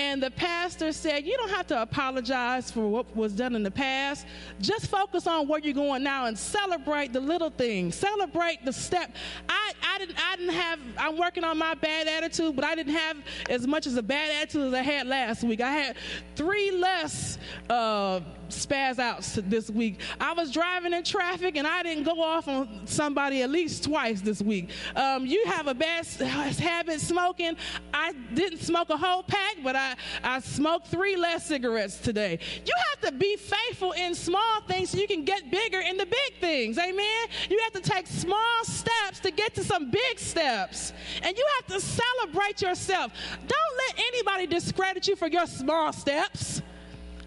[0.00, 3.70] And the pastor said, You don't have to apologize for what was done in the
[3.70, 4.26] past.
[4.58, 7.96] Just focus on where you're going now and celebrate the little things.
[7.96, 9.14] Celebrate the step.
[9.46, 12.94] I, I, didn't, I didn't have, I'm working on my bad attitude, but I didn't
[12.94, 13.18] have
[13.50, 15.60] as much as a bad attitude as I had last week.
[15.60, 15.96] I had
[16.34, 17.36] three less.
[17.68, 18.20] Uh,
[18.50, 20.00] spaz outs this week.
[20.20, 24.20] I was driving in traffic and I didn't go off on somebody at least twice
[24.20, 24.70] this week.
[24.96, 27.56] Um, you have a bad habit smoking.
[27.92, 32.38] I didn't smoke a whole pack, but I, I smoked three less cigarettes today.
[32.64, 36.06] You have to be faithful in small things so you can get bigger in the
[36.06, 36.78] big things.
[36.78, 37.26] Amen.
[37.48, 40.92] You have to take small steps to get to some big steps.
[41.22, 43.12] And you have to celebrate yourself.
[43.46, 46.62] Don't let anybody discredit you for your small steps.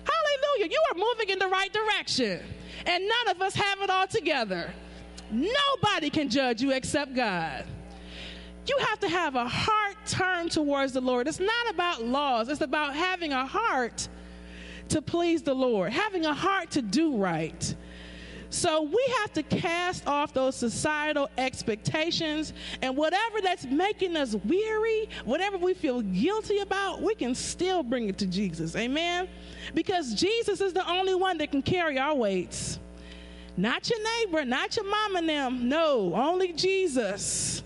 [0.05, 0.71] Hallelujah.
[0.71, 2.41] You are moving in the right direction.
[2.85, 4.73] And none of us have it all together.
[5.31, 7.65] Nobody can judge you except God.
[8.67, 11.27] You have to have a heart turned towards the Lord.
[11.27, 14.07] It's not about laws, it's about having a heart
[14.89, 17.75] to please the Lord, having a heart to do right.
[18.53, 25.09] So we have to cast off those societal expectations and whatever that's making us weary,
[25.25, 28.75] whatever we feel guilty about, we can still bring it to Jesus.
[28.75, 29.27] Amen?
[29.73, 32.77] Because Jesus is the only one that can carry our weights.
[33.57, 35.67] Not your neighbor, not your mom and them.
[35.67, 37.63] No, only Jesus.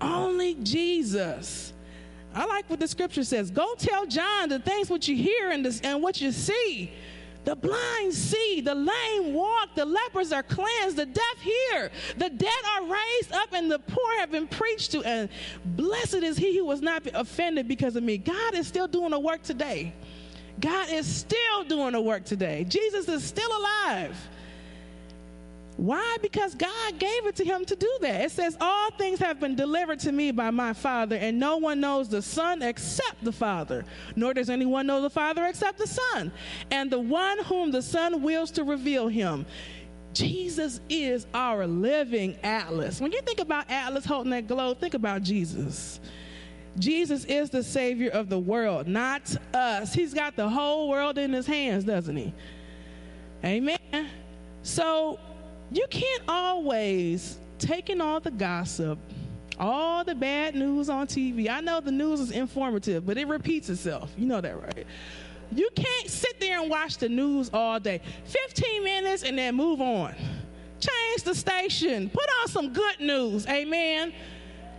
[0.00, 1.72] Only Jesus.
[2.32, 3.50] I like what the scripture says.
[3.50, 6.92] Go tell John the things what you hear and, this, and what you see.
[7.46, 12.50] The blind see, the lame walk, the lepers are cleansed, the deaf hear, the dead
[12.74, 15.04] are raised up, and the poor have been preached to.
[15.04, 15.28] And
[15.64, 18.18] blessed is he who was not offended because of me.
[18.18, 19.94] God is still doing the work today.
[20.58, 22.64] God is still doing the work today.
[22.64, 24.18] Jesus is still alive.
[25.76, 26.16] Why?
[26.22, 28.22] Because God gave it to him to do that.
[28.22, 31.80] It says, All things have been delivered to me by my Father, and no one
[31.80, 36.32] knows the Son except the Father, nor does anyone know the Father except the Son,
[36.70, 39.44] and the one whom the Son wills to reveal him.
[40.14, 43.02] Jesus is our living atlas.
[43.02, 46.00] When you think about Atlas holding that globe, think about Jesus.
[46.78, 49.92] Jesus is the Savior of the world, not us.
[49.92, 52.32] He's got the whole world in his hands, doesn't he?
[53.44, 54.08] Amen.
[54.62, 55.18] So
[55.70, 58.98] you can't always take in all the gossip,
[59.58, 61.48] all the bad news on TV.
[61.48, 64.12] I know the news is informative, but it repeats itself.
[64.16, 64.86] You know that, right?
[65.52, 68.00] You can't sit there and watch the news all day.
[68.24, 70.14] 15 minutes and then move on.
[70.80, 72.10] Change the station.
[72.10, 73.46] Put on some good news.
[73.46, 74.12] Amen.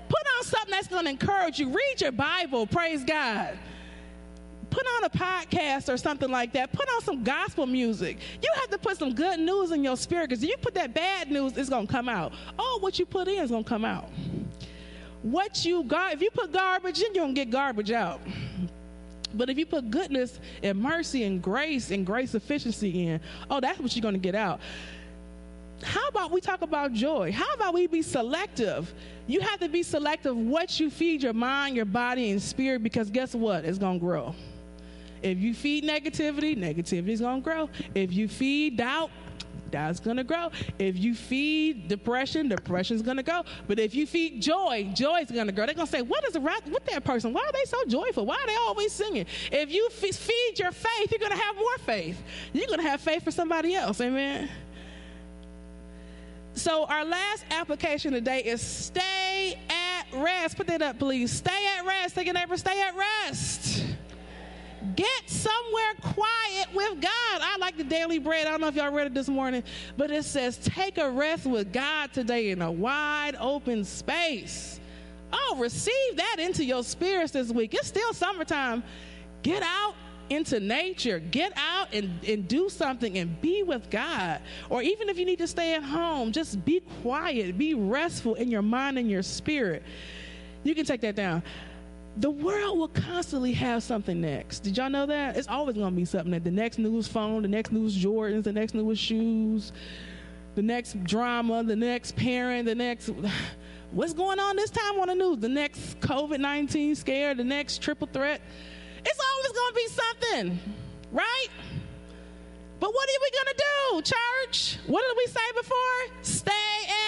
[0.09, 1.69] Put on something that's going to encourage you.
[1.69, 2.67] Read your Bible.
[2.67, 3.57] Praise God
[4.69, 6.71] put on a podcast or something like that.
[6.71, 8.17] Put on some gospel music.
[8.41, 10.93] You have to put some good news in your spirit because if you put that
[10.93, 12.33] bad news, it's going to come out.
[12.57, 14.09] Oh, what you put in is going to come out.
[15.21, 18.21] What you got, if you put garbage in, you're going to get garbage out.
[19.33, 23.79] But if you put goodness and mercy and grace and grace sufficiency in, oh, that's
[23.79, 24.59] what you're going to get out.
[25.83, 27.31] How about we talk about joy?
[27.31, 28.91] How about we be selective?
[29.27, 33.11] You have to be selective what you feed your mind, your body, and spirit because
[33.11, 33.63] guess what?
[33.63, 34.33] It's going to grow.
[35.21, 37.69] If you feed negativity, negativity is going to grow.
[37.95, 39.11] If you feed doubt,
[39.71, 40.51] doubt's going to grow.
[40.79, 43.43] If you feed depression, depression's going to go.
[43.67, 45.65] But if you feed joy, joy is going to grow.
[45.65, 47.33] They're going to say, what is wrong with that person?
[47.33, 48.25] Why are they so joyful?
[48.25, 49.25] Why are they always singing?
[49.51, 52.21] If you feed your faith, you're going to have more faith.
[52.53, 53.99] You're going to have faith for somebody else.
[54.01, 54.49] Amen.
[56.53, 60.57] So our last application today is stay at rest.
[60.57, 61.31] Put that up, please.
[61.31, 62.15] Stay at rest.
[62.15, 63.83] Take your neighbor, stay at rest.
[64.97, 67.11] Get somewhere quiet with God.
[67.39, 68.47] I like the daily bread.
[68.47, 69.63] I don't know if y'all read it this morning,
[69.95, 74.79] but it says, Take a rest with God today in a wide open space.
[75.31, 77.75] Oh, receive that into your spirits this week.
[77.75, 78.83] It's still summertime.
[79.43, 79.93] Get out
[80.31, 81.19] into nature.
[81.19, 84.41] Get out and, and do something and be with God.
[84.67, 88.49] Or even if you need to stay at home, just be quiet, be restful in
[88.49, 89.83] your mind and your spirit.
[90.63, 91.43] You can take that down.
[92.19, 94.61] The world will constantly have something next.
[94.61, 95.37] Did y'all know that?
[95.37, 98.43] It's always going to be something that the next news phone, the next news Jordans,
[98.43, 99.71] the next news shoes,
[100.55, 103.11] the next drama, the next parent, the next
[103.91, 107.83] what's going on this time on the news, the next COVID 19 scare, the next
[107.83, 108.41] triple threat.
[109.05, 110.59] It's always going to be something,
[111.11, 111.47] right?
[112.79, 114.79] But what are we going to do, church?
[114.87, 116.23] What did we say before?
[116.23, 116.51] Stay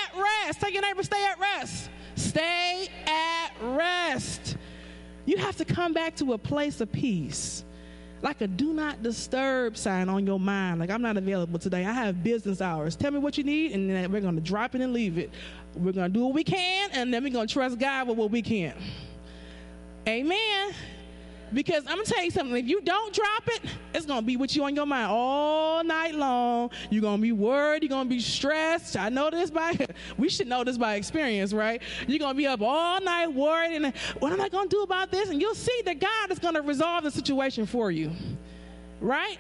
[0.04, 0.60] at rest.
[0.60, 1.90] Tell your neighbor, stay at rest.
[2.16, 4.58] Stay at rest.
[5.30, 7.64] You have to come back to a place of peace.
[8.24, 10.80] Like a do not disturb sign on your mind.
[10.80, 11.86] Like, I'm not available today.
[11.86, 12.96] I have business hours.
[12.96, 15.30] Tell me what you need, and then we're going to drop it and leave it.
[15.76, 18.18] We're going to do what we can, and then we're going to trust God with
[18.18, 18.74] what we can.
[20.08, 20.74] Amen.
[21.54, 23.62] Because I'm gonna tell you something, if you don't drop it,
[23.94, 26.70] it's gonna be with you on your mind all night long.
[26.90, 28.98] You're gonna be worried, you're gonna be stressed.
[28.98, 29.78] I know this by
[30.18, 31.82] we should know this by experience, right?
[32.08, 35.30] You're gonna be up all night worried and what am I gonna do about this?
[35.30, 38.12] And you'll see that God is gonna resolve the situation for you.
[39.02, 39.38] Right?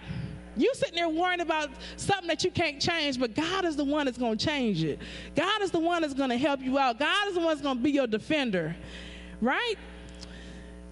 [0.59, 4.05] You sitting there worrying about something that you can't change, but God is the one
[4.05, 4.99] that's going to change it.
[5.33, 6.99] God is the one that's going to help you out.
[6.99, 8.75] God is the one that's going to be your defender,
[9.39, 9.75] right?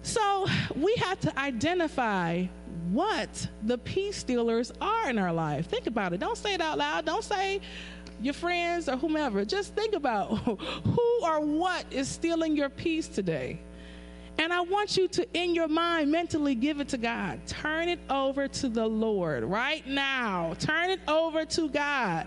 [0.08, 2.46] So we have to identify
[2.90, 5.66] what the peace stealers are in our life.
[5.66, 6.20] Think about it.
[6.20, 7.04] Don't say it out loud.
[7.04, 7.60] Don't say
[8.22, 9.44] your friends or whomever.
[9.44, 13.60] Just think about who or what is stealing your peace today.
[14.38, 17.46] And I want you to, in your mind, mentally give it to God.
[17.46, 20.54] Turn it over to the Lord right now.
[20.58, 22.26] Turn it over to God.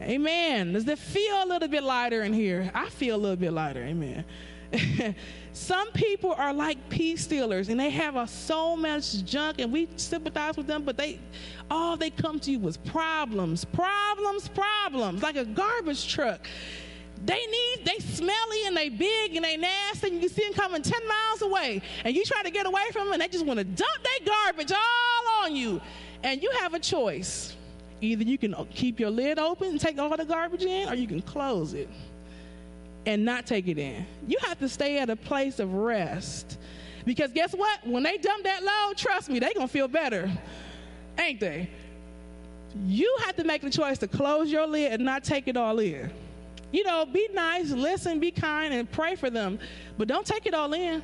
[0.00, 0.72] Amen.
[0.72, 2.70] Does it feel a little bit lighter in here?
[2.74, 3.82] I feel a little bit lighter.
[3.82, 4.24] Amen.
[5.52, 9.88] Some people are like peace stealers and they have a, so much junk and we
[9.96, 11.18] sympathize with them, but they
[11.70, 16.46] all they come to you with problems, problems, problems, like a garbage truck.
[17.24, 20.82] They need, they smelly and they big and they nasty and you see them coming
[20.82, 23.58] 10 miles away and you try to get away from them and they just want
[23.58, 25.80] to dump their garbage all on you.
[26.22, 27.56] And you have a choice.
[28.00, 31.06] Either you can keep your lid open and take all the garbage in or you
[31.06, 31.88] can close it
[33.06, 34.06] and not take it in.
[34.26, 36.58] You have to stay at a place of rest.
[37.04, 37.86] Because guess what?
[37.86, 40.30] When they dump that load, trust me, they're going to feel better.
[41.18, 41.70] Ain't they?
[42.86, 45.78] You have to make the choice to close your lid and not take it all
[45.78, 46.10] in.
[46.72, 49.58] You know, be nice, listen, be kind, and pray for them,
[49.98, 51.02] but don't take it all in.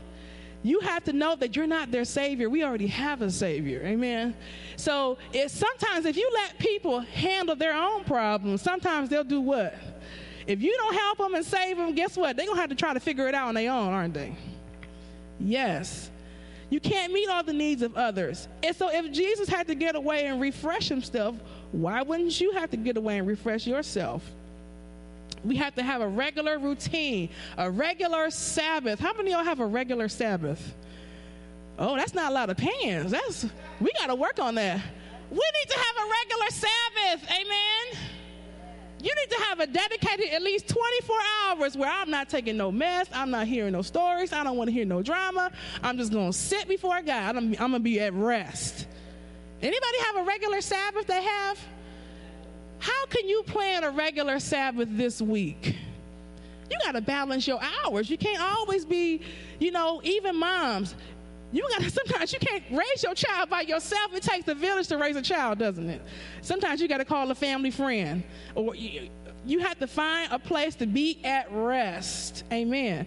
[0.63, 2.49] You have to know that you're not their savior.
[2.49, 3.83] We already have a savior.
[3.85, 4.35] Amen.
[4.77, 9.75] So it's sometimes if you let people handle their own problems, sometimes they'll do what?
[10.47, 12.37] If you don't help them and save them, guess what?
[12.37, 14.37] They're going to have to try to figure it out on their own, aren't they?
[15.41, 16.11] Yes.
[16.71, 18.49] You can't meet all the needs of others.
[18.63, 21.37] And so if Jesus had to get away and refresh himself,
[21.73, 24.23] why wouldn't you have to get away and refresh yourself?
[25.45, 28.99] We have to have a regular routine, a regular Sabbath.
[28.99, 30.75] How many of y'all have a regular Sabbath?
[31.79, 33.11] Oh, that's not a lot of pans.
[33.11, 33.47] That's
[33.81, 34.81] we got to work on that.
[35.31, 37.31] We need to have a regular Sabbath.
[37.31, 38.16] Amen.
[39.03, 42.73] You need to have a dedicated at least 24 hours where I'm not taking no
[42.73, 43.09] mess.
[43.13, 44.33] I'm not hearing no stories.
[44.33, 45.51] I don't want to hear no drama.
[45.83, 47.37] I'm just going to sit before God.
[47.37, 48.87] I'm, I'm going to be at rest.
[49.61, 51.59] Anybody have a regular Sabbath they have?
[52.79, 55.77] How can you plan a regular Sabbath this week?
[56.71, 58.11] You got to balance your hours.
[58.11, 59.21] You can't always be,
[59.61, 60.95] you know, even moms.
[61.53, 64.15] You got to sometimes you can't raise your child by yourself.
[64.15, 66.03] It takes a village to raise a child, doesn't it?
[66.43, 68.23] Sometimes you got to call a family friend,
[68.55, 69.09] or you,
[69.45, 72.45] you have to find a place to be at rest.
[72.53, 73.07] Amen.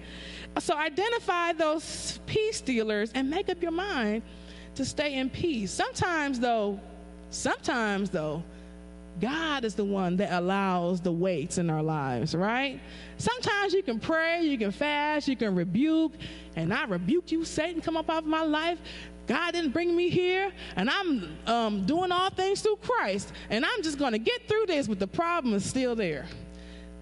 [0.57, 4.24] So identify those peace stealers and make up your mind
[4.76, 5.72] to stay in peace.
[5.72, 6.80] Sometimes, though,
[7.30, 8.44] sometimes though,
[9.19, 12.79] God is the one that allows the weights in our lives, right?
[13.17, 16.13] Sometimes you can pray, you can fast, you can rebuke,
[16.55, 18.79] and I rebuke you, Satan, come up out of my life.
[19.27, 23.83] God didn't bring me here, and I'm um, doing all things through Christ, and I'm
[23.83, 26.25] just going to get through this, but the problem is still there.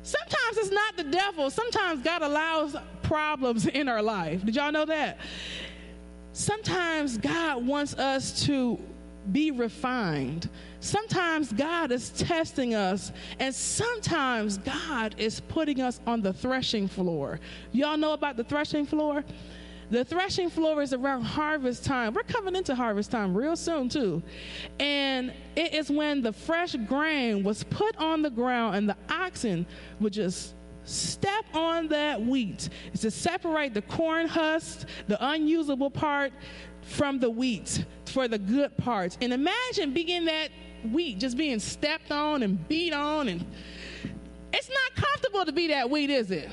[0.04, 1.50] Sometimes it's not the devil.
[1.50, 4.46] Sometimes God allows problems in our life.
[4.46, 5.20] Did y'all know that?
[6.32, 8.80] Sometimes God wants us to
[9.32, 10.50] be refined.
[10.80, 17.40] Sometimes God is testing us, and sometimes God is putting us on the threshing floor.
[17.72, 19.24] Y'all know about the threshing floor?
[19.90, 22.14] The threshing floor is around harvest time.
[22.14, 24.22] We're coming into harvest time real soon, too.
[24.80, 29.66] And it is when the fresh grain was put on the ground and the oxen
[30.02, 32.70] would just step on that wheat.
[33.00, 36.34] To separate the corn husk, the unusable part,
[36.82, 39.18] from the wheat for the good parts.
[39.22, 40.50] And imagine being that
[40.94, 43.46] wheat just being stepped on and beat on and
[44.54, 46.50] it's not comfortable to be that wheat, is it?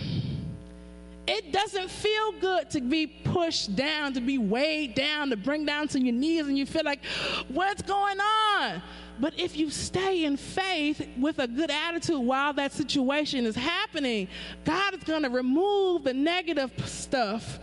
[1.26, 5.88] It doesn't feel good to be pushed down, to be weighed down, to bring down
[5.88, 7.02] to your knees, and you feel like,
[7.48, 8.82] what's going on?
[9.18, 14.28] But if you stay in faith with a good attitude while that situation is happening,
[14.64, 17.58] God is going to remove the negative stuff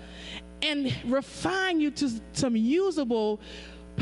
[0.63, 3.39] and refine you to some usable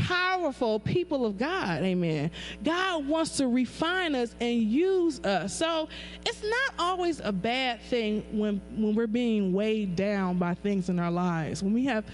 [0.08, 1.84] powerful people of God.
[1.84, 2.32] Amen.
[2.64, 5.54] God wants to refine us and use us.
[5.56, 5.90] So
[6.26, 11.00] it's not always a bad thing when when we're being weighed down by things in
[11.00, 11.64] our lives.
[11.64, 12.06] When we have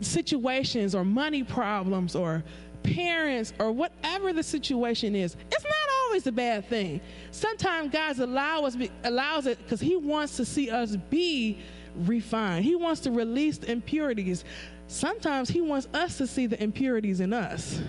[0.00, 2.42] situations or money problems or
[2.82, 5.72] parents or whatever the situation is, it's not
[6.04, 7.00] always a bad thing.
[7.30, 11.58] Sometimes God allow us, allows it because He wants to see us be
[11.96, 12.64] refined.
[12.64, 14.44] He wants to release the impurities
[14.86, 17.80] sometimes He wants us to see the impurities in us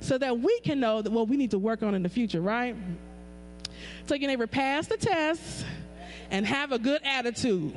[0.00, 2.40] so that we can know that what we need to work on in the future,
[2.40, 2.76] right?
[4.06, 5.64] So your neighbor pass the test
[6.30, 7.74] and have a good attitude.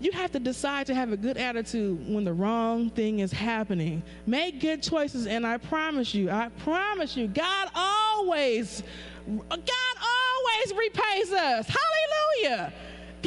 [0.00, 4.02] You have to decide to have a good attitude when the wrong thing is happening.
[4.26, 8.82] Make good choices, and I promise you, I promise you, God always,
[9.26, 11.66] God always repays us.
[11.66, 12.72] Hallelujah.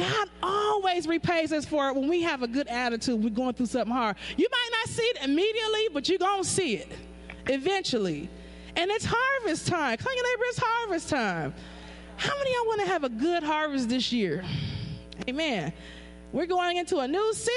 [0.00, 3.22] God always repays us for it when we have a good attitude.
[3.22, 4.16] We're going through something hard.
[4.34, 6.90] You might not see it immediately, but you're going to see it
[7.48, 8.30] eventually.
[8.76, 9.98] And it's harvest time.
[9.98, 11.52] Call your neighbor, it's harvest time.
[12.16, 14.42] How many of y'all want to have a good harvest this year?
[15.28, 15.70] Amen.
[16.32, 17.50] We're going into a new season.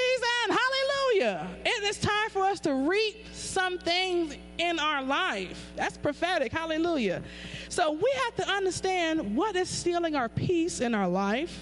[0.48, 1.48] Hallelujah.
[1.64, 5.72] It is time for us to reap some things in our life.
[5.76, 6.52] That's prophetic.
[6.52, 7.22] Hallelujah.
[7.70, 11.58] So we have to understand what is stealing our peace in our life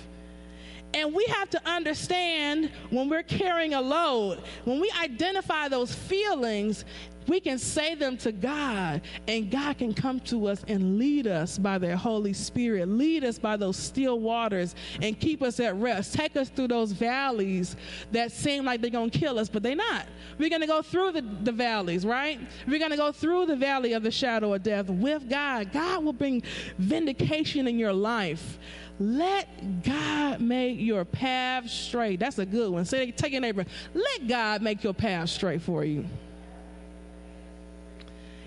[0.95, 6.85] and we have to understand when we're carrying a load, when we identify those feelings,
[7.29, 11.59] we can say them to God, and God can come to us and lead us
[11.59, 16.15] by their Holy Spirit, lead us by those still waters, and keep us at rest.
[16.15, 17.77] Take us through those valleys
[18.11, 20.07] that seem like they're to kill us, but they're not.
[20.39, 22.41] We're to go through the, the valleys, right?
[22.67, 25.73] We're to go through the valley of the shadow of death with God.
[25.73, 26.43] God will bring
[26.79, 28.59] vindication in your life.
[28.99, 32.21] Let God make your path straight.
[32.21, 32.85] That's a good one.
[32.85, 33.65] Say, take your neighbor.
[33.95, 36.05] Let God make your path straight for you.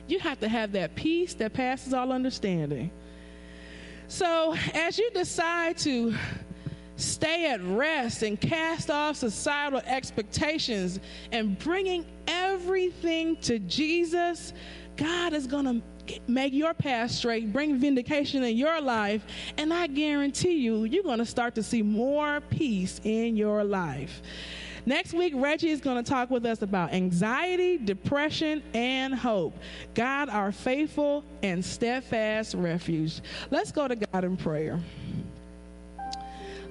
[0.08, 2.92] You have to have that peace that passes all understanding.
[4.08, 6.14] So, as you decide to
[6.96, 11.00] stay at rest and cast off societal expectations
[11.32, 14.54] and bringing everything to Jesus,
[14.96, 15.82] God is going to
[16.28, 19.26] make your path straight, bring vindication in your life,
[19.58, 24.22] and I guarantee you, you're going to start to see more peace in your life.
[24.88, 29.58] Next week, Reggie is going to talk with us about anxiety, depression, and hope.
[29.96, 33.22] God, our faithful and steadfast refuge.
[33.50, 34.80] Let's go to God in prayer.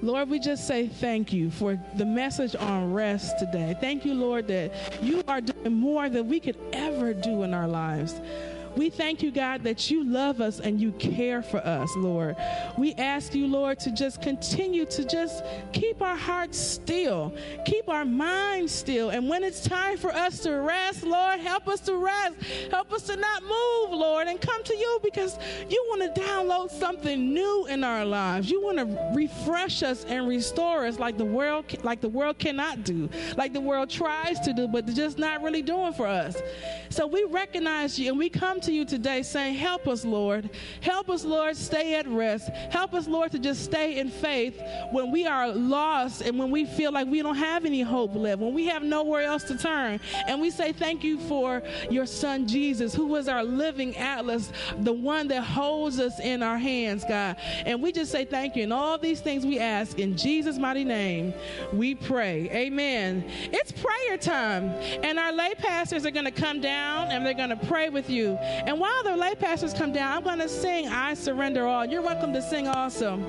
[0.01, 3.75] Lord, we just say thank you for the message on rest today.
[3.81, 7.67] Thank you, Lord, that you are doing more than we could ever do in our
[7.67, 8.13] lives.
[8.75, 12.35] We thank you, God, that you love us and you care for us, Lord.
[12.77, 17.33] We ask you, Lord, to just continue to just keep our hearts still,
[17.65, 19.09] keep our minds still.
[19.09, 22.35] And when it's time for us to rest, Lord, help us to rest.
[22.71, 25.37] Help us to not move, Lord, and come to you because
[25.69, 28.49] you want to download something new in our lives.
[28.49, 32.83] You want to refresh us and restore us like the world like the world cannot
[32.83, 36.41] do, like the world tries to do, but just not really doing for us.
[36.89, 40.49] So we recognize you and we come to you today saying, Help us, Lord.
[40.81, 42.49] Help us, Lord, stay at rest.
[42.69, 44.61] Help us, Lord, to just stay in faith
[44.91, 48.41] when we are lost and when we feel like we don't have any hope left,
[48.41, 49.99] when we have nowhere else to turn.
[50.27, 54.93] And we say, Thank you for your son, Jesus, who was our living atlas, the
[54.93, 57.37] one that holds us in our hands, God.
[57.65, 58.63] And we just say thank you.
[58.63, 61.33] And all these things we ask in Jesus' mighty name,
[61.73, 62.49] we pray.
[62.51, 63.23] Amen.
[63.53, 64.69] It's prayer time.
[65.03, 68.09] And our lay pastors are going to come down and they're going to pray with
[68.09, 68.37] you.
[68.65, 71.85] And while the lay pastors come down, I'm going to sing I Surrender All.
[71.85, 73.19] You're welcome to sing also.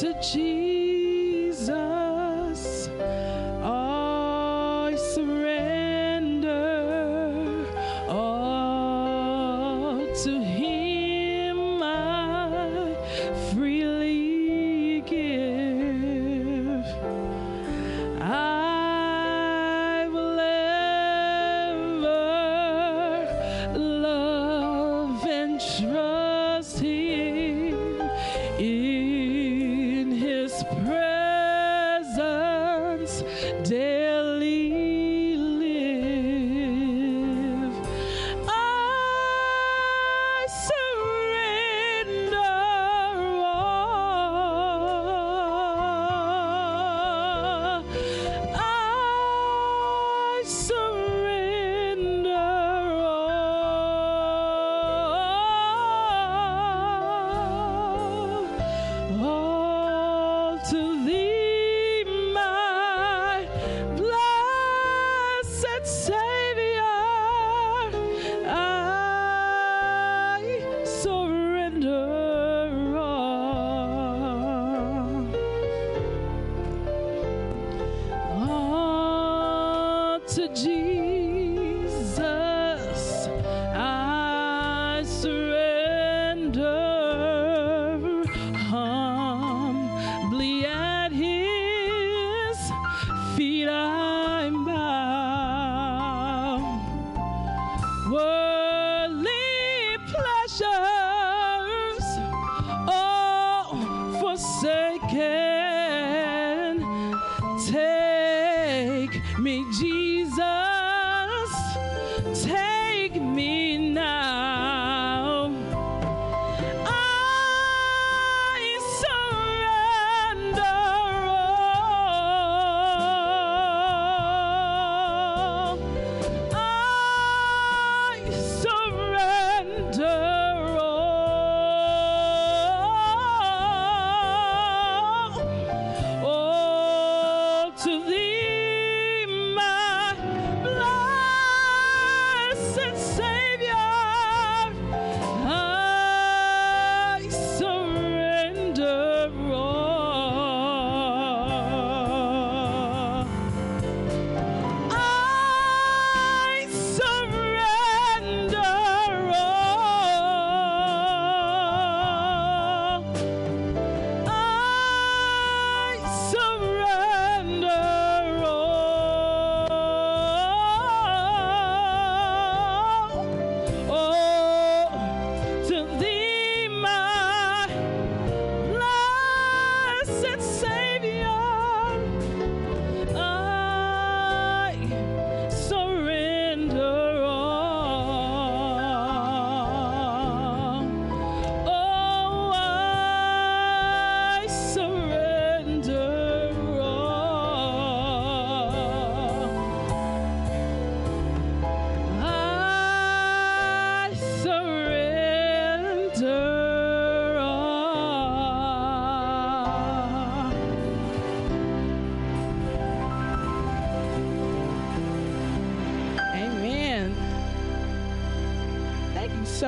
[0.00, 0.67] To Jesus,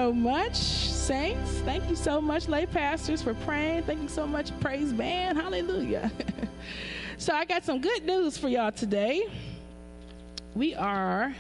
[0.00, 1.50] so much, saints.
[1.66, 3.82] Thank you so much, lay pastors, for praying.
[3.82, 5.36] Thank you so much, praise band.
[5.36, 6.10] Hallelujah.
[7.18, 9.24] so, I got some good news for y'all today.
[10.54, 11.34] We are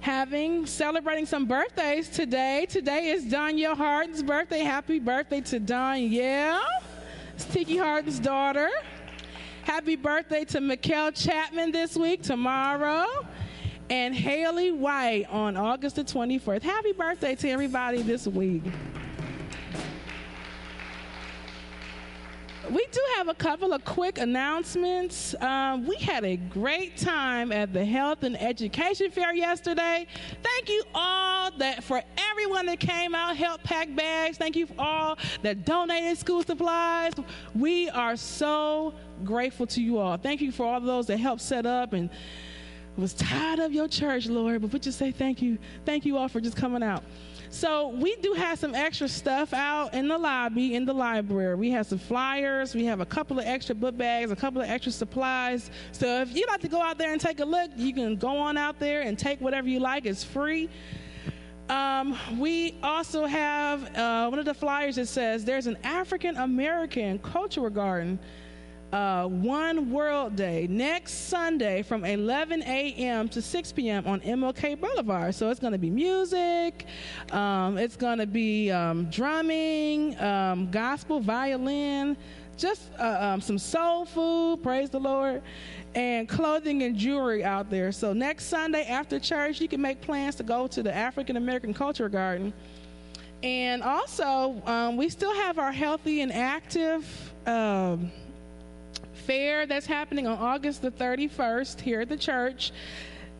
[0.00, 2.66] having celebrating some birthdays today.
[2.68, 4.64] Today is Danielle Harden's birthday.
[4.64, 6.60] Happy birthday to Danielle.
[7.34, 8.68] It's Tiki Harden's daughter.
[9.62, 13.06] Happy birthday to Mikkel Chapman this week, tomorrow,
[13.92, 16.62] and Haley White on August the 24th.
[16.62, 18.62] Happy birthday to everybody this week.
[22.70, 25.34] We do have a couple of quick announcements.
[25.42, 30.06] Um, we had a great time at the Health and Education Fair yesterday.
[30.42, 34.38] Thank you all that for everyone that came out, helped pack bags.
[34.38, 37.12] Thank you for all that donated school supplies.
[37.54, 40.16] We are so grateful to you all.
[40.16, 42.08] Thank you for all those that helped set up and
[42.96, 44.62] was tired of your church, Lord.
[44.62, 45.58] But we just say thank you.
[45.84, 47.02] Thank you all for just coming out.
[47.48, 51.54] So we do have some extra stuff out in the lobby in the library.
[51.54, 52.74] We have some flyers.
[52.74, 55.70] We have a couple of extra book bags, a couple of extra supplies.
[55.92, 58.38] So if you'd like to go out there and take a look, you can go
[58.38, 60.06] on out there and take whatever you like.
[60.06, 60.70] It's free.
[61.68, 67.18] Um, we also have uh, one of the flyers that says there's an African American
[67.18, 68.18] cultural garden
[68.92, 73.28] uh, One World Day next Sunday from 11 a.m.
[73.30, 74.06] to 6 p.m.
[74.06, 75.34] on MLK Boulevard.
[75.34, 76.86] So it's going to be music,
[77.30, 82.16] um, it's going to be um, drumming, um, gospel, violin,
[82.56, 85.42] just uh, um, some soul food, praise the Lord,
[85.94, 87.92] and clothing and jewelry out there.
[87.92, 91.72] So next Sunday after church, you can make plans to go to the African American
[91.72, 92.52] Culture Garden.
[93.42, 98.12] And also, um, we still have our healthy and active um,
[99.26, 102.72] fair that's happening on August the 31st here at the church.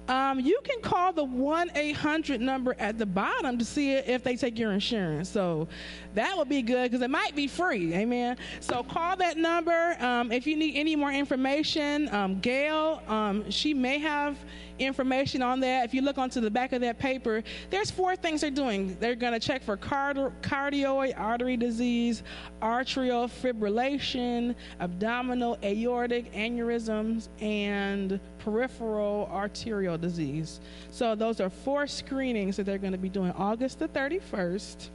[0.09, 4.35] Um, you can call the 1 800 number at the bottom to see if they
[4.35, 5.29] take your insurance.
[5.29, 5.69] So
[6.15, 7.95] that would be good because it might be free.
[7.95, 8.37] Amen.
[8.61, 9.97] So call that number.
[10.01, 14.37] Um, if you need any more information, um, Gail, um, she may have
[14.79, 15.85] information on that.
[15.85, 18.97] If you look onto the back of that paper, there's four things they're doing.
[19.01, 22.23] They're going to check for card- cardioid artery disease,
[22.63, 30.61] arterial fibrillation, abdominal aortic aneurysms, and peripheral arterial disease.
[30.91, 34.89] So those are four screenings that they're going to be doing August the 31st.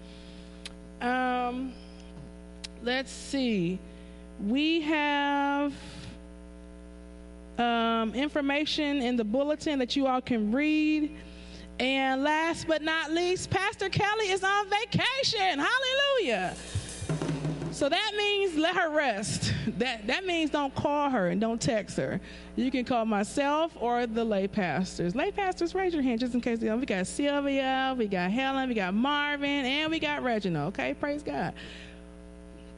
[1.01, 1.73] Um,
[2.83, 3.79] let's see.
[4.39, 5.73] We have
[7.57, 11.15] um, information in the bulletin that you all can read.
[11.79, 15.59] And last but not least, Pastor Kelly is on vacation.
[15.59, 16.55] Hallelujah.
[17.71, 19.53] So that means let her rest.
[19.77, 22.19] That that means don't call her and don't text her.
[22.55, 25.13] You can call myself or the lay pastors.
[25.13, 26.59] Lay pastors, raise your hand just in case.
[26.59, 30.69] You know, we got Sylvia, we got Helen, we got Marvin, and we got Reginald.
[30.69, 31.53] Okay, praise God.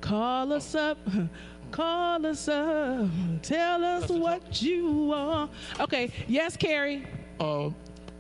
[0.02, 0.98] Call us up.
[1.72, 3.10] Call us up.
[3.42, 5.52] Tell us what you want.
[5.80, 6.12] Okay.
[6.28, 7.06] Yes, Carrie.
[7.40, 7.70] Uh,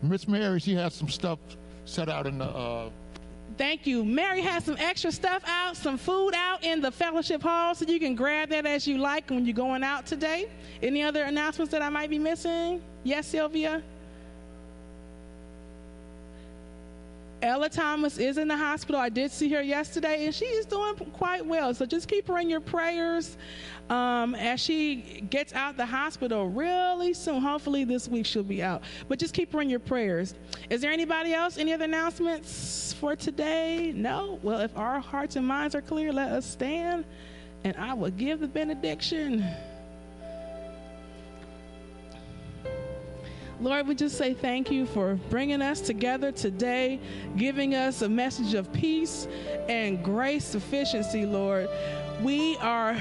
[0.02, 1.40] Miss Mary, she has some stuff
[1.86, 2.46] set out in the.
[2.46, 2.90] Uh,
[3.58, 4.06] Thank you.
[4.06, 8.00] Mary has some extra stuff out, some food out in the fellowship hall, so you
[8.00, 10.50] can grab that as you like when you're going out today.
[10.82, 12.82] Any other announcements that I might be missing?
[13.04, 13.84] Yes, Sylvia?
[17.42, 19.00] Ella Thomas is in the hospital.
[19.00, 21.74] I did see her yesterday, and she is doing quite well.
[21.74, 23.38] So just keep her in your prayers
[23.90, 27.42] um, as she gets out the hospital really soon.
[27.42, 28.84] Hopefully this week she'll be out.
[29.08, 30.36] But just keep her in your prayers.
[30.70, 31.58] Is there anybody else?
[31.58, 33.94] Any other announcements for today?
[33.96, 34.40] No?
[34.44, 37.06] Well, if our hearts and minds are clear, let us stand,
[37.64, 39.46] and I will give the benediction.
[43.62, 46.98] Lord, we just say thank you for bringing us together today,
[47.36, 49.28] giving us a message of peace
[49.68, 51.68] and grace sufficiency, Lord.
[52.24, 52.98] We are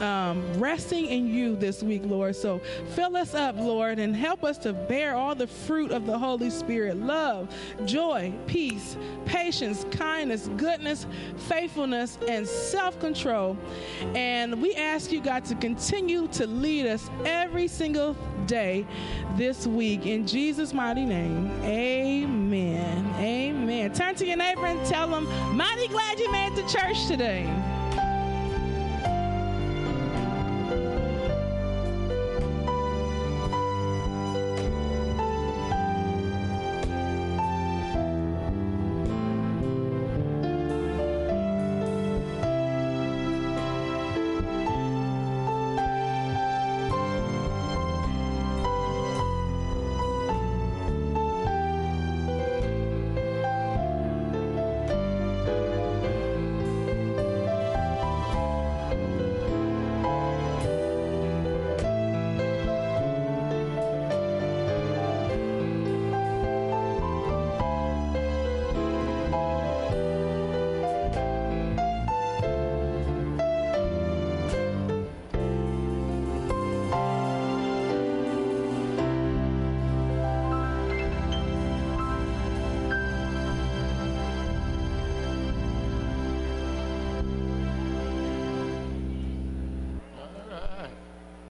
[0.00, 2.36] um, resting in you this week, Lord.
[2.36, 2.60] So
[2.94, 6.50] fill us up, Lord, and help us to bear all the fruit of the Holy
[6.50, 7.54] Spirit love,
[7.84, 11.06] joy, peace, patience, kindness, goodness,
[11.36, 13.56] faithfulness, and self control.
[14.14, 18.16] And we ask you, God, to continue to lead us every single
[18.46, 18.86] day
[19.36, 20.06] this week.
[20.06, 23.14] In Jesus' mighty name, amen.
[23.16, 23.92] Amen.
[23.92, 25.24] Turn to your neighbor and tell them,
[25.56, 27.44] Mighty glad you made to church today.